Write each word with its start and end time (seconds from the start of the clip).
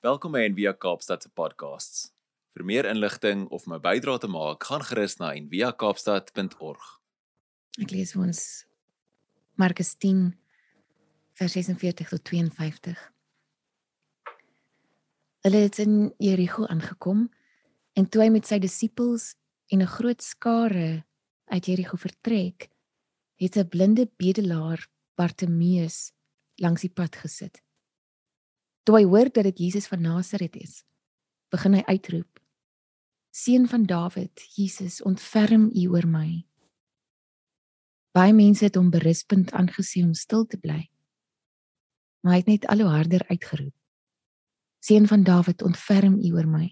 Welkom 0.00 0.32
by 0.32 0.46
Envia 0.48 0.70
Kaapstad 0.72 1.20
se 1.20 1.28
podcasts. 1.36 2.06
Vir 2.56 2.62
meer 2.64 2.86
inligting 2.88 3.42
of 3.52 3.66
my 3.68 3.76
bydrae 3.84 4.22
te 4.22 4.30
maak, 4.32 4.64
gaan 4.64 4.80
gerus 4.88 5.18
na 5.20 5.34
enviakaapstad.org. 5.36 6.86
Ek 7.84 7.92
lees 7.92 8.14
vir 8.16 8.22
ons 8.24 8.40
Markus 9.60 9.92
10 10.00 10.22
vers 11.36 11.52
46 11.52 12.14
tot 12.14 12.24
52. 12.32 12.96
Hulle 15.44 15.62
het 15.68 15.84
in 15.84 15.94
Jerigo 16.16 16.64
aangekom 16.64 17.26
en 17.92 18.08
toe 18.08 18.24
hy 18.24 18.32
met 18.32 18.48
sy 18.48 18.56
disippels 18.56 19.34
en 19.68 19.84
'n 19.84 19.94
groot 20.00 20.24
skare 20.24 21.04
uit 21.52 21.66
Jerigo 21.66 22.00
vertrek, 22.00 22.72
het 23.36 23.56
'n 23.60 23.68
blinde 23.68 24.08
bedelaar 24.16 24.88
Bartimeus 25.14 26.14
langs 26.56 26.88
die 26.88 26.94
pad 26.96 27.20
gesit. 27.20 27.60
Toe 28.90 28.98
hy 28.98 29.06
hoor 29.06 29.28
dat 29.30 29.46
dit 29.46 29.58
Jesus 29.62 29.84
van 29.86 30.00
Nasaret 30.02 30.56
is, 30.58 30.80
begin 31.54 31.76
hy 31.78 31.82
uitroep: 31.86 32.40
Seun 33.30 33.68
van 33.70 33.84
Dawid, 33.86 34.42
Jesus, 34.56 34.96
ontferm 35.06 35.68
U 35.70 35.84
oor 35.92 36.08
my. 36.10 36.40
Baie 38.10 38.34
mense 38.34 38.66
het 38.66 38.74
hom 38.74 38.90
berispend 38.90 39.54
aangesien 39.54 40.10
om 40.10 40.18
stil 40.18 40.42
te 40.42 40.58
bly. 40.58 40.80
Maar 42.26 42.34
hy 42.34 42.42
het 42.42 42.50
net 42.50 42.66
al 42.66 42.82
hoe 42.82 42.90
harder 42.96 43.22
uitgeroep: 43.30 43.76
Seun 44.82 45.06
van 45.06 45.22
Dawid, 45.22 45.62
ontferm 45.62 46.18
U 46.18 46.34
oor 46.34 46.50
my. 46.50 46.66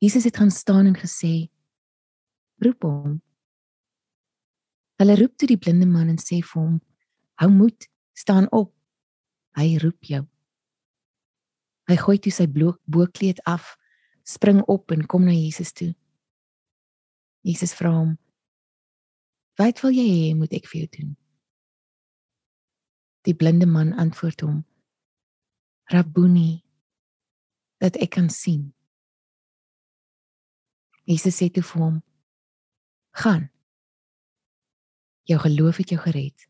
Jesus 0.00 0.24
het 0.24 0.40
gaan 0.40 0.56
staan 0.64 0.94
en 0.94 0.96
gesê: 0.96 1.50
Roep 2.64 2.88
hom. 2.88 3.20
Hulle 4.96 5.20
roep 5.20 5.36
toe 5.36 5.52
die 5.52 5.60
blinde 5.60 5.92
man 5.92 6.08
en 6.08 6.24
sê 6.24 6.40
vir 6.40 6.56
hom: 6.56 6.78
Hou 7.36 7.52
moed, 7.52 7.92
staan 8.16 8.48
op. 8.48 8.72
Hy 9.56 9.76
roep 9.82 10.04
jou. 10.08 10.22
Hy 11.90 11.96
gooi 12.00 12.18
toe 12.22 12.32
sy 12.32 12.46
boekleed 12.48 13.42
af, 13.48 13.74
spring 14.24 14.62
op 14.70 14.92
en 14.94 15.04
kom 15.06 15.26
na 15.26 15.34
Jesus 15.34 15.72
toe. 15.76 15.92
Jesus 17.42 17.74
vra 17.74 17.90
hom: 17.90 18.18
"Wat 19.58 19.82
wil 19.82 19.90
jy 19.90 20.06
hê 20.08 20.34
moet 20.34 20.52
ek 20.52 20.68
vir 20.70 20.80
jou 20.80 20.90
doen?" 20.98 21.16
Die 23.26 23.34
blinde 23.34 23.66
man 23.66 23.92
antwoord 23.92 24.40
hom: 24.40 24.64
"Rabboni, 25.90 26.64
dat 27.78 27.96
ek 27.96 28.10
kan 28.10 28.30
sien." 28.30 28.72
Jesus 31.04 31.36
sê 31.36 31.50
toe 31.50 31.62
vir 31.62 31.82
hom: 31.82 32.02
"Gaan. 33.10 33.50
Jou 35.24 35.38
geloof 35.38 35.76
het 35.76 35.90
jou 35.90 36.00
gered." 36.00 36.48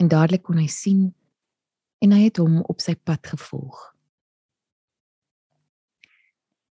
En 0.00 0.08
dadelik 0.08 0.42
kon 0.42 0.58
hy 0.58 0.66
sien 0.66 1.14
en 2.04 2.12
hy 2.12 2.26
het 2.26 2.36
hom 2.42 2.60
op 2.68 2.82
sy 2.84 2.94
pad 3.00 3.24
gevolg. 3.32 3.80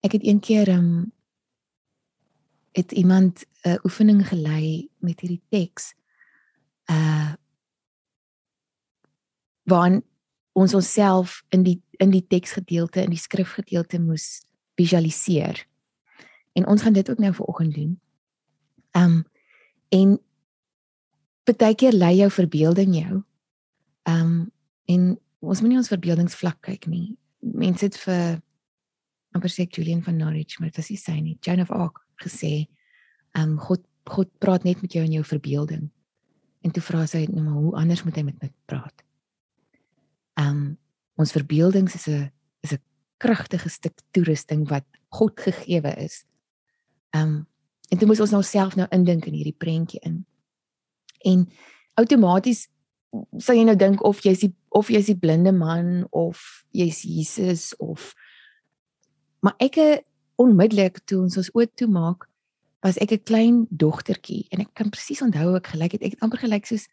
Ek 0.06 0.18
het 0.18 0.26
een 0.28 0.42
keer 0.44 0.70
um 0.70 1.12
het 2.74 2.92
iemand 2.92 3.46
'n 3.66 3.70
uh, 3.70 3.78
oefening 3.86 4.28
gelei 4.28 4.90
met 4.98 5.20
hierdie 5.20 5.44
teks 5.50 5.94
uh 6.90 7.34
waarin 9.64 10.04
ons 10.52 10.74
onsself 10.74 11.44
in 11.50 11.64
die 11.64 11.82
in 11.98 12.10
die 12.10 12.26
teksgedeelte 12.28 13.02
in 13.02 13.10
die 13.10 13.20
skrifgedeelte 13.20 14.00
moes 14.00 14.46
visualiseer. 14.76 15.68
En 16.54 16.68
ons 16.68 16.82
gaan 16.82 16.94
dit 16.94 17.10
ook 17.10 17.18
nou 17.18 17.34
vanoggend 17.34 17.74
doen. 17.74 18.02
Um 18.92 19.24
en 19.90 20.20
baie 21.58 21.76
keer 21.76 21.94
lei 21.94 22.16
jou 22.16 22.32
verbeelding 22.32 22.96
jou. 22.96 23.24
Um 24.04 24.53
en 24.92 25.14
ons 25.44 25.62
moenie 25.62 25.78
ons 25.78 25.92
verbeeldingsvlak 25.92 26.60
kyk 26.62 26.88
nie. 26.88 27.16
Mense 27.40 27.86
het 27.86 27.98
vir 28.06 28.42
amper 29.34 29.52
sê 29.52 29.66
Julian 29.68 30.04
van 30.06 30.18
Norwich, 30.18 30.60
maar 30.60 30.70
dit 30.70 30.80
was 30.80 30.92
nie 30.92 31.00
sy 31.00 31.18
nie. 31.20 31.38
Joan 31.42 31.64
of 31.64 31.72
Arc 31.72 32.00
gesê, 32.24 32.68
ehm 33.36 33.56
um, 33.56 33.58
God 33.60 33.84
God 34.04 34.28
praat 34.44 34.66
net 34.68 34.82
met 34.84 34.92
jou 34.92 35.04
in 35.06 35.14
jou 35.16 35.24
verbeelding. 35.24 35.88
En 36.68 36.72
toe 36.76 36.84
vra 36.84 37.06
sy 37.08 37.22
nou 37.32 37.44
maar 37.46 37.60
hoe 37.62 37.76
anders 37.80 38.02
moet 38.04 38.18
hy 38.20 38.24
met 38.28 38.42
my 38.42 38.50
praat? 38.68 39.04
Ehm 40.40 40.50
um, 40.50 40.64
ons 41.16 41.32
verbeeldings 41.32 41.96
is 41.96 42.08
'n 42.08 42.32
is 42.64 42.74
'n 42.74 42.82
kragtige 43.18 43.70
stuk 43.70 44.02
toerusting 44.12 44.68
wat 44.70 44.86
God 45.10 45.40
gegeewe 45.40 45.96
is. 46.04 46.26
Ehm 47.16 47.28
um, 47.28 47.48
en 47.90 47.98
toe 47.98 48.08
moet 48.08 48.20
ons 48.20 48.32
nou 48.32 48.44
self 48.44 48.76
nou 48.76 48.88
indink 48.92 49.26
in 49.26 49.34
hierdie 49.34 49.58
prentjie 49.58 50.00
in. 50.04 50.26
En 51.26 51.48
outomaties 51.94 52.68
sal 53.38 53.56
jy 53.56 53.64
nou 53.64 53.76
dink 53.76 54.04
of 54.04 54.22
jy's 54.26 54.40
die 54.40 54.54
of 54.74 54.90
jy's 54.92 55.10
die 55.12 55.20
blinde 55.20 55.54
man 55.56 56.08
of 56.12 56.66
jy's 56.74 57.04
Jesus 57.06 57.74
of 57.80 58.14
maar 59.44 59.56
ek 59.62 59.80
onmiddellik 60.42 61.04
toe 61.06 61.22
ons 61.26 61.38
ons 61.38 61.52
oop 61.54 61.72
toe 61.78 61.88
maak 61.88 62.28
was 62.84 62.98
ek 62.98 63.14
'n 63.14 63.24
klein 63.24 63.58
dogtertjie 63.70 64.48
en 64.52 64.62
ek 64.62 64.74
kan 64.74 64.90
presies 64.90 65.22
onthou 65.22 65.56
ek 65.56 65.74
gelyk 65.74 65.94
het 65.98 66.04
ek 66.04 66.16
het 66.18 66.24
amper 66.24 66.42
gelyk 66.46 66.66
soos 66.66 66.88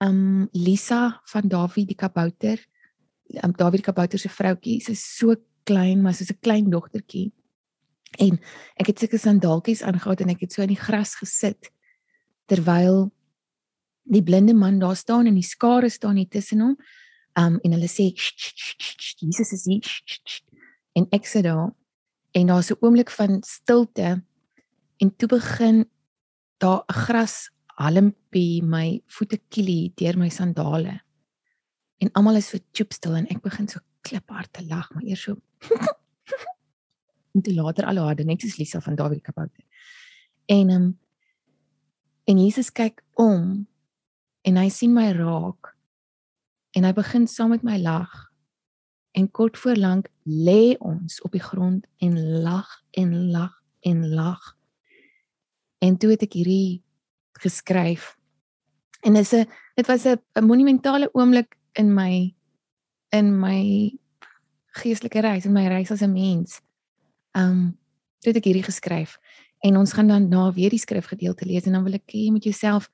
um 0.00 0.48
Lisa 0.54 1.20
van 1.26 1.48
David 1.48 1.88
die 1.88 1.98
kabouter 1.98 2.58
um 3.44 3.52
David 3.52 3.84
die 3.84 3.90
kabouter 3.90 4.18
se 4.18 4.28
vroutjie 4.28 4.80
sy 4.80 4.92
is 4.92 5.04
so 5.04 5.36
klein 5.64 6.02
maar 6.02 6.14
soos 6.14 6.30
'n 6.30 6.40
klein 6.42 6.70
dogtertjie 6.70 7.32
en 8.18 8.38
ek 8.80 8.86
het 8.86 8.98
sulke 8.98 9.18
sandaaltjies 9.18 9.82
aangehad 9.82 10.20
en 10.20 10.30
ek 10.30 10.40
het 10.40 10.52
so 10.52 10.62
in 10.62 10.72
die 10.72 10.84
gras 10.86 11.14
gesit 11.14 11.70
terwyl 12.48 13.10
die 14.08 14.22
blinde 14.24 14.54
man 14.54 14.78
daar 14.80 14.96
staan 14.96 15.28
en 15.28 15.36
die 15.36 15.44
skare 15.44 15.90
staan 15.92 16.16
hier 16.16 16.28
tussen 16.28 16.60
hom. 16.64 16.76
Um 17.38 17.58
en 17.62 17.74
hulle 17.76 17.90
sê 17.90 18.10
Jesus 19.22 19.52
is 19.54 19.66
hier. 19.70 19.86
En 20.98 21.06
ek 21.14 21.28
sit 21.30 21.46
daar 21.46 21.70
en 22.34 22.50
daar's 22.50 22.70
'n 22.70 22.80
oomblik 22.80 23.10
van 23.10 23.42
stilte 23.42 24.24
en 24.98 25.16
toe 25.16 25.28
begin 25.28 25.86
daar 26.58 26.82
'n 26.88 26.92
gras 26.92 27.50
halmpie 27.78 28.62
my 28.62 29.02
voete 29.06 29.38
kielie 29.48 29.92
deur 29.94 30.18
my 30.18 30.28
sandale. 30.28 31.00
En 31.98 32.10
almal 32.12 32.36
is 32.36 32.48
so 32.48 32.58
choopstil 32.72 33.16
en 33.16 33.26
ek 33.26 33.42
begin 33.42 33.68
so 33.68 33.80
kliphard 34.00 34.52
te 34.52 34.66
lag, 34.66 34.90
maar 34.94 35.02
eers 35.02 35.22
so 35.22 35.36
en 37.34 37.42
toe 37.42 37.54
later 37.54 37.84
al 37.84 37.96
harder 37.96 38.26
net 38.26 38.40
soos 38.40 38.58
Lisa 38.58 38.80
van 38.80 38.94
David 38.94 39.22
Kabouter. 39.22 39.64
En 40.46 40.70
um 40.70 40.98
en 42.24 42.38
Jesus 42.38 42.70
kyk 42.72 43.02
om 43.14 43.66
en 44.42 44.56
hy 44.56 44.68
sien 44.68 44.92
my 44.92 45.12
raak 45.12 45.77
en 46.78 46.86
hy 46.86 46.94
begin 46.94 47.26
saam 47.26 47.50
met 47.50 47.64
my 47.66 47.76
lag. 47.82 48.12
En 49.18 49.26
kort 49.34 49.58
voor 49.58 49.74
lank 49.74 50.06
lê 50.22 50.76
ons 50.78 51.20
op 51.26 51.34
die 51.34 51.42
grond 51.42 51.86
en 51.98 52.18
lag 52.44 52.68
en 52.94 53.14
lag 53.32 53.54
en 53.82 54.04
lag. 54.14 54.54
En 55.82 55.96
toe 55.98 56.12
het 56.14 56.22
ek 56.22 56.36
hierdie 56.38 56.82
geskryf. 57.42 58.14
En 59.02 59.16
is 59.16 59.34
'n 59.34 59.46
dit 59.74 59.86
was 59.86 60.06
'n 60.06 60.44
monumentale 60.44 61.08
oomblik 61.14 61.56
in 61.72 61.94
my 61.94 62.34
in 63.10 63.40
my 63.40 63.92
geestelike 64.66 65.20
reis 65.20 65.44
in 65.44 65.52
my 65.52 65.66
reis 65.66 65.90
as 65.90 66.02
'n 66.02 66.12
mens. 66.12 66.60
Um 67.32 67.78
toe 68.18 68.32
het 68.32 68.36
ek 68.36 68.44
hierdie 68.44 68.70
geskryf. 68.70 69.18
En 69.60 69.76
ons 69.76 69.92
gaan 69.92 70.06
dan 70.06 70.28
na 70.28 70.52
weer 70.52 70.70
die 70.70 70.78
skrifgedeelte 70.78 71.46
lees 71.46 71.64
en 71.64 71.72
dan 71.72 71.84
wil 71.84 71.94
ek 71.94 72.06
hê 72.12 72.18
jy 72.26 72.30
moet 72.30 72.44
jouself 72.44 72.90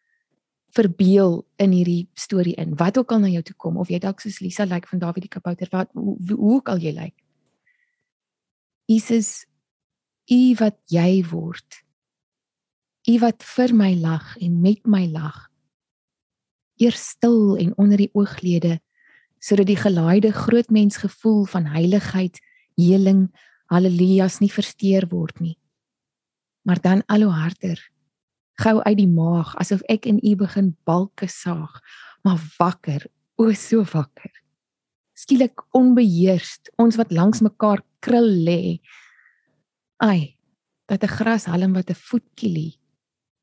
verbeel 0.74 1.42
in 1.62 1.74
hierdie 1.74 2.08
storie 2.18 2.54
in. 2.60 2.74
Wat 2.78 2.98
ook 2.98 3.12
al 3.12 3.22
na 3.22 3.30
jou 3.32 3.42
toe 3.46 3.56
kom 3.56 3.76
of 3.78 3.90
jy 3.92 4.00
dalk 4.02 4.22
soos 4.22 4.40
Lisa 4.42 4.66
lyk 4.66 4.84
like 4.84 4.90
van 4.90 5.02
David 5.02 5.26
die 5.26 5.32
kabouter 5.32 5.70
wat 5.70 5.90
hoe, 5.94 6.16
hoe 6.28 6.54
ook 6.56 6.68
al 6.68 6.82
jy 6.82 6.94
lyk. 6.94 7.14
Like. 7.14 7.24
Jesus 8.90 9.46
u 10.30 10.54
wat 10.60 10.76
jy 10.92 11.24
word. 11.30 11.80
U 13.08 13.18
wat 13.20 13.44
vir 13.44 13.74
my 13.76 13.92
lag 14.00 14.34
en 14.40 14.60
met 14.64 14.86
my 14.88 15.04
lag. 15.12 15.48
Eers 16.80 17.14
stil 17.14 17.56
en 17.60 17.74
onder 17.78 18.00
die 18.00 18.10
ooglede 18.12 18.80
sodat 19.44 19.68
die 19.68 19.76
gelaaide 19.76 20.30
groot 20.32 20.70
mens 20.72 20.96
gevoel 21.02 21.42
van 21.44 21.66
heiligheid, 21.68 22.38
heling, 22.80 23.26
haleluja's 23.68 24.38
nie 24.40 24.48
versteur 24.48 25.04
word 25.10 25.36
nie. 25.44 25.58
Maar 26.64 26.80
dan 26.80 27.02
al 27.12 27.26
hoe 27.28 27.34
harder 27.36 27.82
gou 28.62 28.80
uit 28.82 28.98
die 28.98 29.10
maag 29.10 29.54
asof 29.60 29.82
ek 29.90 30.06
in 30.06 30.20
u 30.22 30.34
begin 30.36 30.76
balke 30.86 31.28
saag 31.28 31.80
maar 32.24 32.40
wakker 32.58 33.06
o 33.36 33.52
so 33.52 33.82
wakker. 33.92 34.30
Skielik 35.14 35.62
onbeheerst 35.74 36.70
ons 36.78 36.96
wat 36.96 37.12
langs 37.12 37.42
mekaar 37.42 37.82
krul 38.02 38.30
lê. 38.46 38.80
Ai 40.02 40.36
dat 40.86 41.02
'n 41.02 41.16
grashalm 41.18 41.72
wat 41.74 41.90
'n 41.90 41.94
voetkielie 41.94 42.78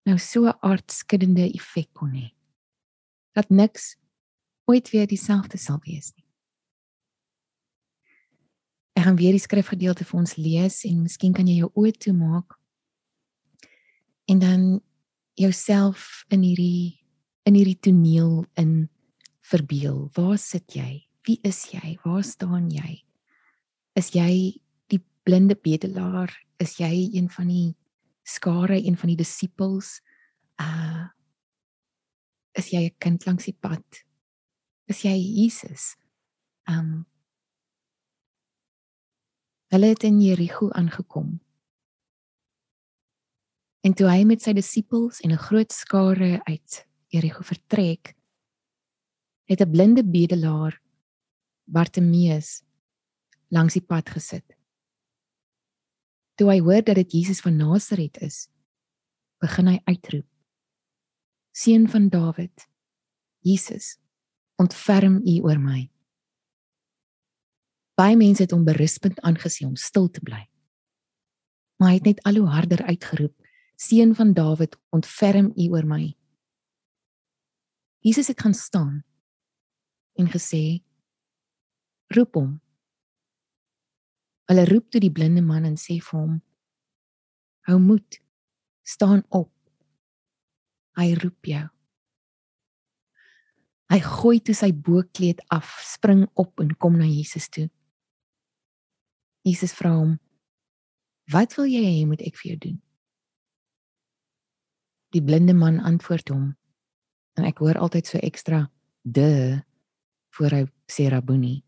nou 0.06 0.18
so 0.18 0.46
'n 0.46 0.58
aardskuddende 0.62 1.54
effek 1.54 1.90
kon 1.94 2.12
hê. 2.12 2.34
Dat 3.34 3.50
niks 3.50 3.96
ooit 4.66 4.90
weer 4.90 5.08
dieselfde 5.08 5.58
sal 5.58 5.80
wees 5.84 6.14
nie. 6.16 6.26
Ek 8.94 9.04
gaan 9.04 9.16
weer 9.16 9.32
die 9.32 9.40
skrifgedeelte 9.40 10.06
vir 10.06 10.20
ons 10.20 10.36
lees 10.36 10.84
en 10.84 11.04
miskien 11.04 11.34
kan 11.34 11.48
jy 11.48 11.56
jou 11.56 11.72
oë 11.74 11.92
toemaak. 11.98 12.60
En 14.26 14.40
dan 14.40 14.82
jouself 15.40 16.26
in 16.30 16.44
hierdie 16.44 17.00
in 17.48 17.56
hierdie 17.58 17.80
toneel 17.80 18.46
in 18.60 18.90
verbeel. 19.42 20.10
Waar 20.14 20.38
sit 20.38 20.76
jy? 20.76 21.06
Wie 21.26 21.40
is 21.48 21.64
jy? 21.72 21.98
Waar 22.04 22.24
staan 22.24 22.70
jy? 22.74 23.02
Is 23.98 24.12
jy 24.16 24.62
die 24.94 25.02
blinde 25.26 25.58
bedelaar? 25.58 26.32
Is 26.62 26.78
jy 26.80 27.10
een 27.16 27.30
van 27.34 27.50
die 27.50 27.72
skare, 28.24 28.78
een 28.78 28.98
van 28.98 29.14
die 29.14 29.20
disippels? 29.20 30.00
Uh 30.62 31.10
is 32.52 32.68
jy 32.74 32.84
'n 32.84 32.98
kind 33.00 33.26
langs 33.26 33.46
die 33.46 33.56
pad? 33.56 34.04
Is 34.88 35.04
jy 35.04 35.16
Jesus? 35.16 35.96
Um 36.68 37.06
Hulle 39.72 39.88
het 39.88 40.04
in 40.04 40.20
Jerigo 40.20 40.68
aangekom. 40.76 41.40
En 43.82 43.94
toe 43.98 44.06
hy 44.12 44.24
met 44.30 44.44
sy 44.44 44.54
disippels 44.54 45.22
en 45.26 45.32
'n 45.34 45.44
groot 45.48 45.72
skare 45.72 46.42
uit 46.46 46.88
Jerigo 47.10 47.42
vertrek, 47.42 48.16
het 49.50 49.62
'n 49.62 49.72
blinde 49.72 50.04
bedelaar 50.04 50.82
Bartimeus 51.66 52.64
langs 53.50 53.74
die 53.74 53.86
pad 53.86 54.10
gesit. 54.10 54.46
Toe 56.36 56.50
hy 56.50 56.60
hoor 56.60 56.84
dat 56.84 56.96
dit 56.96 57.12
Jesus 57.12 57.42
van 57.42 57.58
Nasaret 57.58 58.18
is, 58.18 58.50
begin 59.40 59.68
hy 59.68 59.82
uitroep: 59.86 60.28
Seun 61.52 61.90
van 61.90 62.10
Dawid, 62.10 62.68
Jesus, 63.40 63.98
ontferm 64.56 65.22
U 65.26 65.40
oor 65.42 65.60
my. 65.60 65.90
Baie 67.96 68.16
mense 68.16 68.44
het 68.44 68.52
hom 68.52 68.64
berispend 68.64 69.20
aangesien 69.20 69.68
om 69.68 69.76
stil 69.76 70.10
te 70.10 70.22
bly. 70.22 70.50
Maar 71.78 71.90
hy 71.90 71.96
het 71.96 72.06
net 72.06 72.24
al 72.24 72.36
hoe 72.36 72.48
harder 72.48 72.86
uitgeroep: 72.86 73.41
Seun 73.82 74.14
van 74.16 74.34
Dawid, 74.38 74.76
ontferm 74.94 75.48
U 75.58 75.64
oor 75.74 75.86
my. 75.90 76.04
Jesus 78.06 78.28
het 78.30 78.42
gaan 78.42 78.54
staan 78.54 79.04
en 80.14 80.28
gesê: 80.30 80.84
Roep 82.14 82.38
hom. 82.38 82.52
Hulle 84.46 84.66
roep 84.70 84.92
toe 84.92 85.02
die 85.02 85.12
blinde 85.12 85.42
man 85.42 85.66
en 85.66 85.80
sê 85.82 85.98
vir 85.98 86.20
hom: 86.20 86.36
Hou 87.66 87.80
moed. 87.82 88.20
Staan 88.86 89.24
op. 89.30 89.50
Hy 91.00 91.14
roep 91.24 91.50
jou. 91.50 91.64
Hy 93.94 94.00
gooi 94.06 94.38
toe 94.46 94.56
sy 94.58 94.72
bokkleed 94.74 95.42
af, 95.50 95.74
spring 95.86 96.28
op 96.34 96.62
en 96.62 96.76
kom 96.78 97.02
na 97.02 97.10
Jesus 97.10 97.50
toe. 97.50 97.66
Jesus 99.48 99.74
vra 99.74 99.96
hom: 99.98 100.16
"Wat 101.34 101.58
wil 101.58 101.66
jy 101.66 101.82
hê 101.82 102.06
moet 102.06 102.22
ek 102.22 102.38
vir 102.38 102.54
jou 102.54 102.62
doen?" 102.70 102.80
Die 105.12 105.24
blinde 105.24 105.54
man 105.54 105.80
antwoord 105.80 106.32
hom 106.32 106.46
en 107.40 107.48
ek 107.48 107.60
hoor 107.64 107.80
altyd 107.80 108.08
so 108.08 108.20
ekstra 108.24 108.66
de 109.04 109.60
voor 110.36 110.56
hy 110.56 110.64
sê 110.92 111.10
Rabboni. 111.12 111.60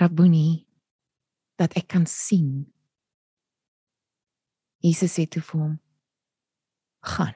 Rabboni 0.00 0.64
dat 1.60 1.74
ek 1.76 1.88
kan 1.92 2.06
sien. 2.08 2.68
Jesus 4.80 5.16
sê 5.18 5.26
toe 5.26 5.42
vir 5.42 5.60
hom: 5.60 5.76
"Gaan. 7.04 7.34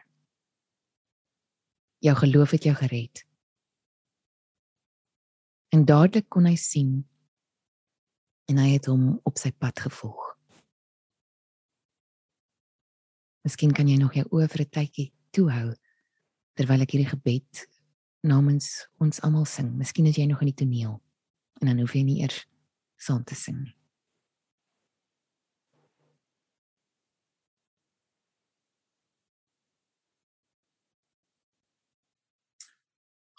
Jou 2.00 2.16
geloof 2.16 2.50
het 2.56 2.64
jou 2.64 2.74
gered." 2.74 3.26
En 5.72 5.84
dadelik 5.84 6.28
kon 6.28 6.46
hy 6.46 6.56
sien 6.56 7.02
en 8.48 8.58
hy 8.58 8.74
het 8.74 8.86
hom 8.86 9.20
op 9.24 9.38
sy 9.40 9.52
pad 9.52 9.80
gevolg. 9.80 10.31
Miskien 13.42 13.72
kan 13.74 13.88
jy 13.90 13.96
nog 13.98 14.14
jou 14.14 14.22
oë 14.30 14.48
vir 14.52 14.62
'n 14.62 14.70
tydjie 14.70 15.12
toehou 15.34 15.74
terwyl 16.54 16.82
ek 16.82 16.92
hierdie 16.94 17.10
gebed 17.10 17.66
namens 18.22 18.86
ons 19.00 19.20
almal 19.26 19.46
sing. 19.46 19.74
Miskien 19.74 20.06
is 20.06 20.16
jy 20.16 20.26
nog 20.26 20.42
in 20.42 20.52
die 20.52 20.60
toneel 20.62 21.00
en 21.60 21.66
dan 21.66 21.78
hoef 21.78 21.94
jy 21.94 22.02
nie 22.06 22.20
eers 22.22 22.46
saam 22.98 23.24
te 23.24 23.34
sing 23.34 23.58
nie. 23.64 23.76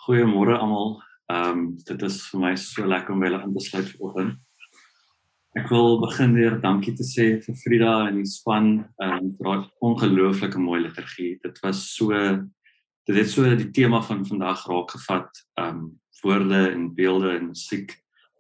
Goeiemôre 0.04 0.58
almal. 0.60 1.00
Ehm 1.32 1.50
um, 1.50 1.78
dit 1.80 2.02
is 2.04 2.18
vir 2.28 2.40
my 2.40 2.56
so 2.60 2.84
lekker 2.84 3.14
om 3.14 3.22
by 3.24 3.30
julle 3.30 3.44
in 3.46 3.54
te 3.56 3.64
sluit 3.64 3.92
vanoggend. 3.96 4.36
Ek 5.54 5.68
wil 5.70 6.00
begin 6.02 6.32
deur 6.34 6.56
dankie 6.58 6.96
te 6.98 7.06
sê 7.06 7.26
vir 7.38 7.58
Frida 7.62 7.92
en 8.08 8.16
die 8.18 8.30
span 8.30 8.70
ehm 8.98 9.20
um, 9.20 9.28
vir 9.38 9.46
daai 9.46 9.68
ongelooflike 9.86 10.58
mooi 10.58 10.80
liturgie. 10.82 11.36
Dit 11.44 11.60
was 11.62 11.84
so 11.94 12.10
dit 13.06 13.18
het 13.20 13.30
so 13.30 13.46
die 13.60 13.70
tema 13.76 14.00
van 14.02 14.24
vandag 14.26 14.64
raak 14.70 14.96
gevat. 14.96 15.30
Ehm 15.62 15.84
um, 15.84 15.92
woorde 16.24 16.72
en 16.72 16.88
beelde 16.96 17.36
en 17.36 17.50
musiek 17.52 17.92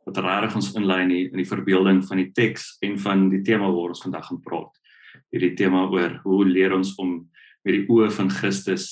wat 0.08 0.18
regtig 0.24 0.56
ons 0.56 0.70
inlei 0.80 1.02
in 1.04 1.12
die, 1.12 1.24
in 1.32 1.42
die 1.42 1.48
verbeelding 1.50 2.00
van 2.08 2.22
die 2.22 2.32
teks 2.32 2.78
en 2.82 2.96
van 3.00 3.28
die 3.30 3.42
tema 3.44 3.68
waar 3.68 3.92
ons 3.92 4.04
vandag 4.06 4.26
gaan 4.30 4.42
praat. 4.42 4.80
Hierdie 5.36 5.54
tema 5.60 5.84
oor 5.92 6.16
hoe 6.24 6.46
leer 6.48 6.74
ons 6.74 6.96
om 6.96 7.18
met 7.64 7.76
die 7.76 7.86
oë 7.92 8.10
van 8.18 8.32
Christus 8.32 8.90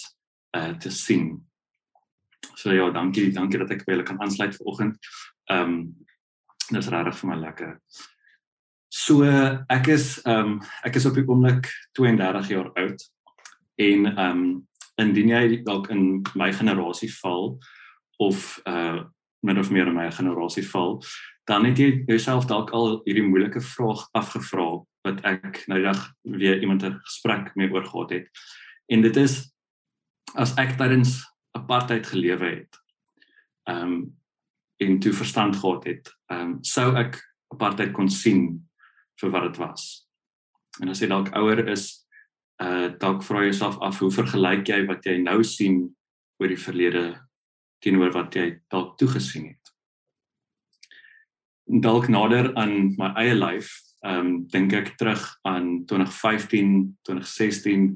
uh 0.58 0.76
te 0.78 0.92
sien. 0.92 1.40
So 2.54 2.70
ja, 2.76 2.92
dankie, 2.94 3.32
dankie 3.34 3.64
dat 3.64 3.72
ek 3.72 3.86
by 3.88 3.96
julle 3.96 4.06
kan 4.06 4.22
aansluit 4.22 4.54
vanoggend. 4.60 5.14
Ehm 5.50 5.74
um, 5.74 5.84
dit 6.72 6.84
is 6.84 6.90
regtig 6.92 7.18
vir 7.20 7.30
my 7.30 7.38
lekker. 7.42 7.78
So 8.92 9.24
ek 9.72 9.88
is 9.88 10.18
ehm 10.26 10.58
um, 10.58 10.60
ek 10.84 11.00
is 11.00 11.06
op 11.08 11.16
die 11.16 11.28
oomblik 11.28 11.70
32 11.98 12.52
jaar 12.52 12.72
oud 12.76 13.08
en 13.80 14.06
ehm 14.12 14.44
um, 14.44 14.68
indien 15.00 15.32
jy 15.32 15.62
dalk 15.66 15.90
in 15.90 16.22
my 16.36 16.52
generasie 16.54 17.10
val 17.22 17.58
of 18.20 18.60
uh 18.68 19.04
min 19.42 19.58
of 19.58 19.72
meer 19.72 19.88
in 19.90 19.96
my 19.96 20.06
generasie 20.14 20.62
val, 20.70 21.00
dan 21.50 21.66
het 21.66 21.80
jy 21.82 22.04
jouself 22.06 22.46
dalk 22.46 22.70
al 22.78 23.00
hierdie 23.08 23.26
moeilike 23.26 23.62
vraag 23.62 24.04
afgevra 24.14 24.68
wat 25.08 25.24
ek 25.26 25.64
nou 25.72 25.80
dag 25.82 26.04
weer 26.22 26.62
iemand 26.62 26.84
'n 26.86 27.00
gesprek 27.02 27.56
mee 27.56 27.72
oor 27.74 27.86
gehad 27.86 28.10
het. 28.10 28.28
En 28.88 29.02
dit 29.02 29.18
is 29.18 29.50
as 30.36 30.54
ek 30.58 30.78
tydens 30.78 31.26
apartheid 31.58 32.06
gelewe 32.08 32.46
het. 32.46 32.78
Ehm 33.66 33.82
um, 33.82 34.21
en 34.82 35.00
toe 35.00 35.14
verstand 35.14 35.56
gehad 35.56 35.84
het, 35.86 36.14
ehm 36.32 36.42
um, 36.42 36.54
sou 36.66 36.90
ek 36.98 37.20
apartheid 37.54 37.92
kon 37.94 38.10
sien 38.10 38.46
vir 39.22 39.34
wat 39.34 39.50
dit 39.50 39.60
was. 39.62 40.08
En 40.82 40.90
as 40.90 41.02
jy 41.04 41.10
dalk 41.12 41.30
ouer 41.38 41.68
is, 41.70 41.90
uh 42.64 42.90
dalk 43.02 43.24
vra 43.26 43.44
jouself 43.46 43.78
af 43.82 44.00
hoe 44.02 44.12
vergelyk 44.14 44.68
jy 44.70 44.86
wat 44.90 45.06
jy 45.06 45.18
nou 45.22 45.42
sien 45.44 45.84
oor 46.42 46.50
die 46.50 46.64
verlede 46.66 47.06
teenoor 47.82 48.14
wat 48.16 48.36
jy 48.38 48.48
dalk 48.72 48.98
toegesien 48.98 49.52
het. 49.52 49.74
Dalk 51.82 52.10
nader 52.10 52.52
aan 52.60 52.94
my 52.98 53.14
eie 53.22 53.38
lyf, 53.38 53.74
ehm 54.06 54.20
um, 54.20 54.36
dink 54.50 54.74
ek 54.74 54.96
terug 54.98 55.24
aan 55.48 55.84
2015, 55.86 56.98
2016 57.06 57.90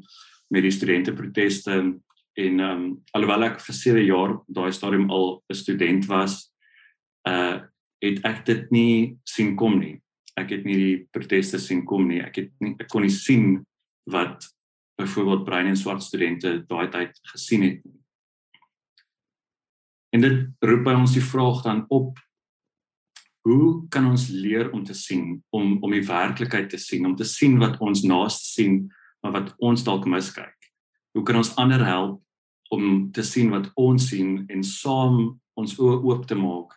met 0.54 0.66
die 0.66 0.74
studente 0.74 1.14
proteste 1.14 1.72
en 1.74 2.60
ehm 2.60 2.62
um, 2.70 2.90
alhoewel 3.18 3.50
ek 3.50 3.62
vir 3.64 3.80
7 3.82 4.06
jaar 4.06 4.38
daai 4.46 4.72
stadium 4.74 5.10
al 5.10 5.42
'n 5.50 5.56
student 5.56 6.06
was, 6.06 6.55
uh 7.30 7.64
het 8.04 8.20
ek 8.28 8.42
dit 8.46 8.72
nie 8.76 8.96
sien 9.26 9.56
kom 9.58 9.80
nie. 9.80 9.96
Ek 10.38 10.52
het 10.52 10.66
nie 10.68 10.76
die 10.78 10.98
proteste 11.16 11.60
sien 11.64 11.86
kom 11.88 12.04
nie. 12.10 12.20
Ek 12.22 12.36
het 12.38 12.52
nie 12.62 12.76
ek 12.80 12.90
kon 12.92 13.06
nie 13.06 13.14
sien 13.14 13.64
wat 14.12 14.46
byvoorbeeld 15.00 15.46
bruin 15.48 15.72
en 15.72 15.80
swart 15.80 16.04
studente 16.04 16.58
daai 16.70 16.90
tyd 16.92 17.16
gesien 17.32 17.64
het. 17.66 17.80
En 20.16 20.24
dit 20.24 20.46
roep 20.64 20.86
by 20.86 20.94
ons 21.00 21.16
die 21.16 21.24
vraag 21.24 21.64
dan 21.66 21.86
op 21.90 22.20
hoe 23.46 23.88
kan 23.94 24.08
ons 24.10 24.30
leer 24.34 24.72
om 24.74 24.84
te 24.86 24.96
sien 24.98 25.42
om 25.56 25.76
om 25.84 25.92
die 25.92 26.06
werklikheid 26.06 26.70
te 26.70 26.80
sien 26.82 27.06
om 27.06 27.16
te 27.16 27.28
sien 27.28 27.58
wat 27.62 27.80
ons 27.84 28.06
naaste 28.08 28.54
sien 28.54 28.80
maar 29.24 29.34
wat 29.40 29.54
ons 29.58 29.84
dalk 29.84 30.06
miskyk. 30.06 30.72
Hoe 31.18 31.24
kan 31.26 31.40
ons 31.42 31.56
ander 31.58 31.82
help 31.86 32.22
om 32.74 33.12
te 33.12 33.24
sien 33.24 33.50
wat 33.54 33.72
ons 33.80 34.10
sien 34.10 34.44
en 34.50 34.64
saam 34.64 35.40
ons 35.58 35.78
oë 35.80 36.02
oop 36.06 36.26
te 36.30 36.38
maak 36.38 36.74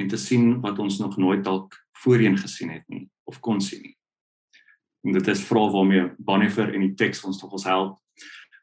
en 0.00 0.08
te 0.08 0.16
sien 0.16 0.60
wat 0.60 0.78
ons 0.78 0.98
nog 0.98 1.16
nooit 1.16 1.44
dalk 1.44 1.74
voorheen 2.04 2.38
gesien 2.38 2.70
het 2.70 2.84
nie 2.88 3.08
of 3.24 3.40
kon 3.40 3.60
sien 3.60 3.82
nie 3.82 3.96
en 5.02 5.16
dit 5.16 5.28
is 5.32 5.42
vrae 5.46 5.70
waarmee 5.72 6.06
Bonhoeffer 6.22 6.70
en 6.74 6.86
die 6.86 6.94
teks 6.98 7.24
ons 7.26 7.40
tog 7.40 7.58
ons 7.58 7.66
help. 7.68 7.98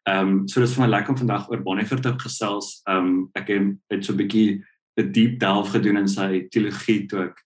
Ehm 0.07 0.29
um, 0.29 0.47
so 0.47 0.63
dis 0.63 0.73
vir 0.75 0.85
my 0.85 0.89
lekker 0.89 1.13
om 1.13 1.19
vandag 1.19 1.49
oor 1.51 1.63
Bonhoeffer 1.63 2.01
te 2.01 2.13
gesels. 2.23 2.79
Ehm 2.87 3.11
um, 3.11 3.19
ek 3.35 3.51
het 3.91 4.05
so 4.05 4.13
'n 4.13 4.21
bietjie 4.23 4.63
'n 4.97 5.11
deep 5.11 5.39
delve 5.39 5.71
gedoen 5.77 5.97
in 5.97 6.07
sy 6.07 6.47
teologie 6.49 7.07
toe 7.07 7.25
ek 7.27 7.43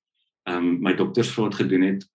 ehm 0.49 0.57
um, 0.57 0.81
my 0.81 0.93
doktorsgraad 0.93 1.55
gedoen 1.55 1.81
het. 1.81 2.05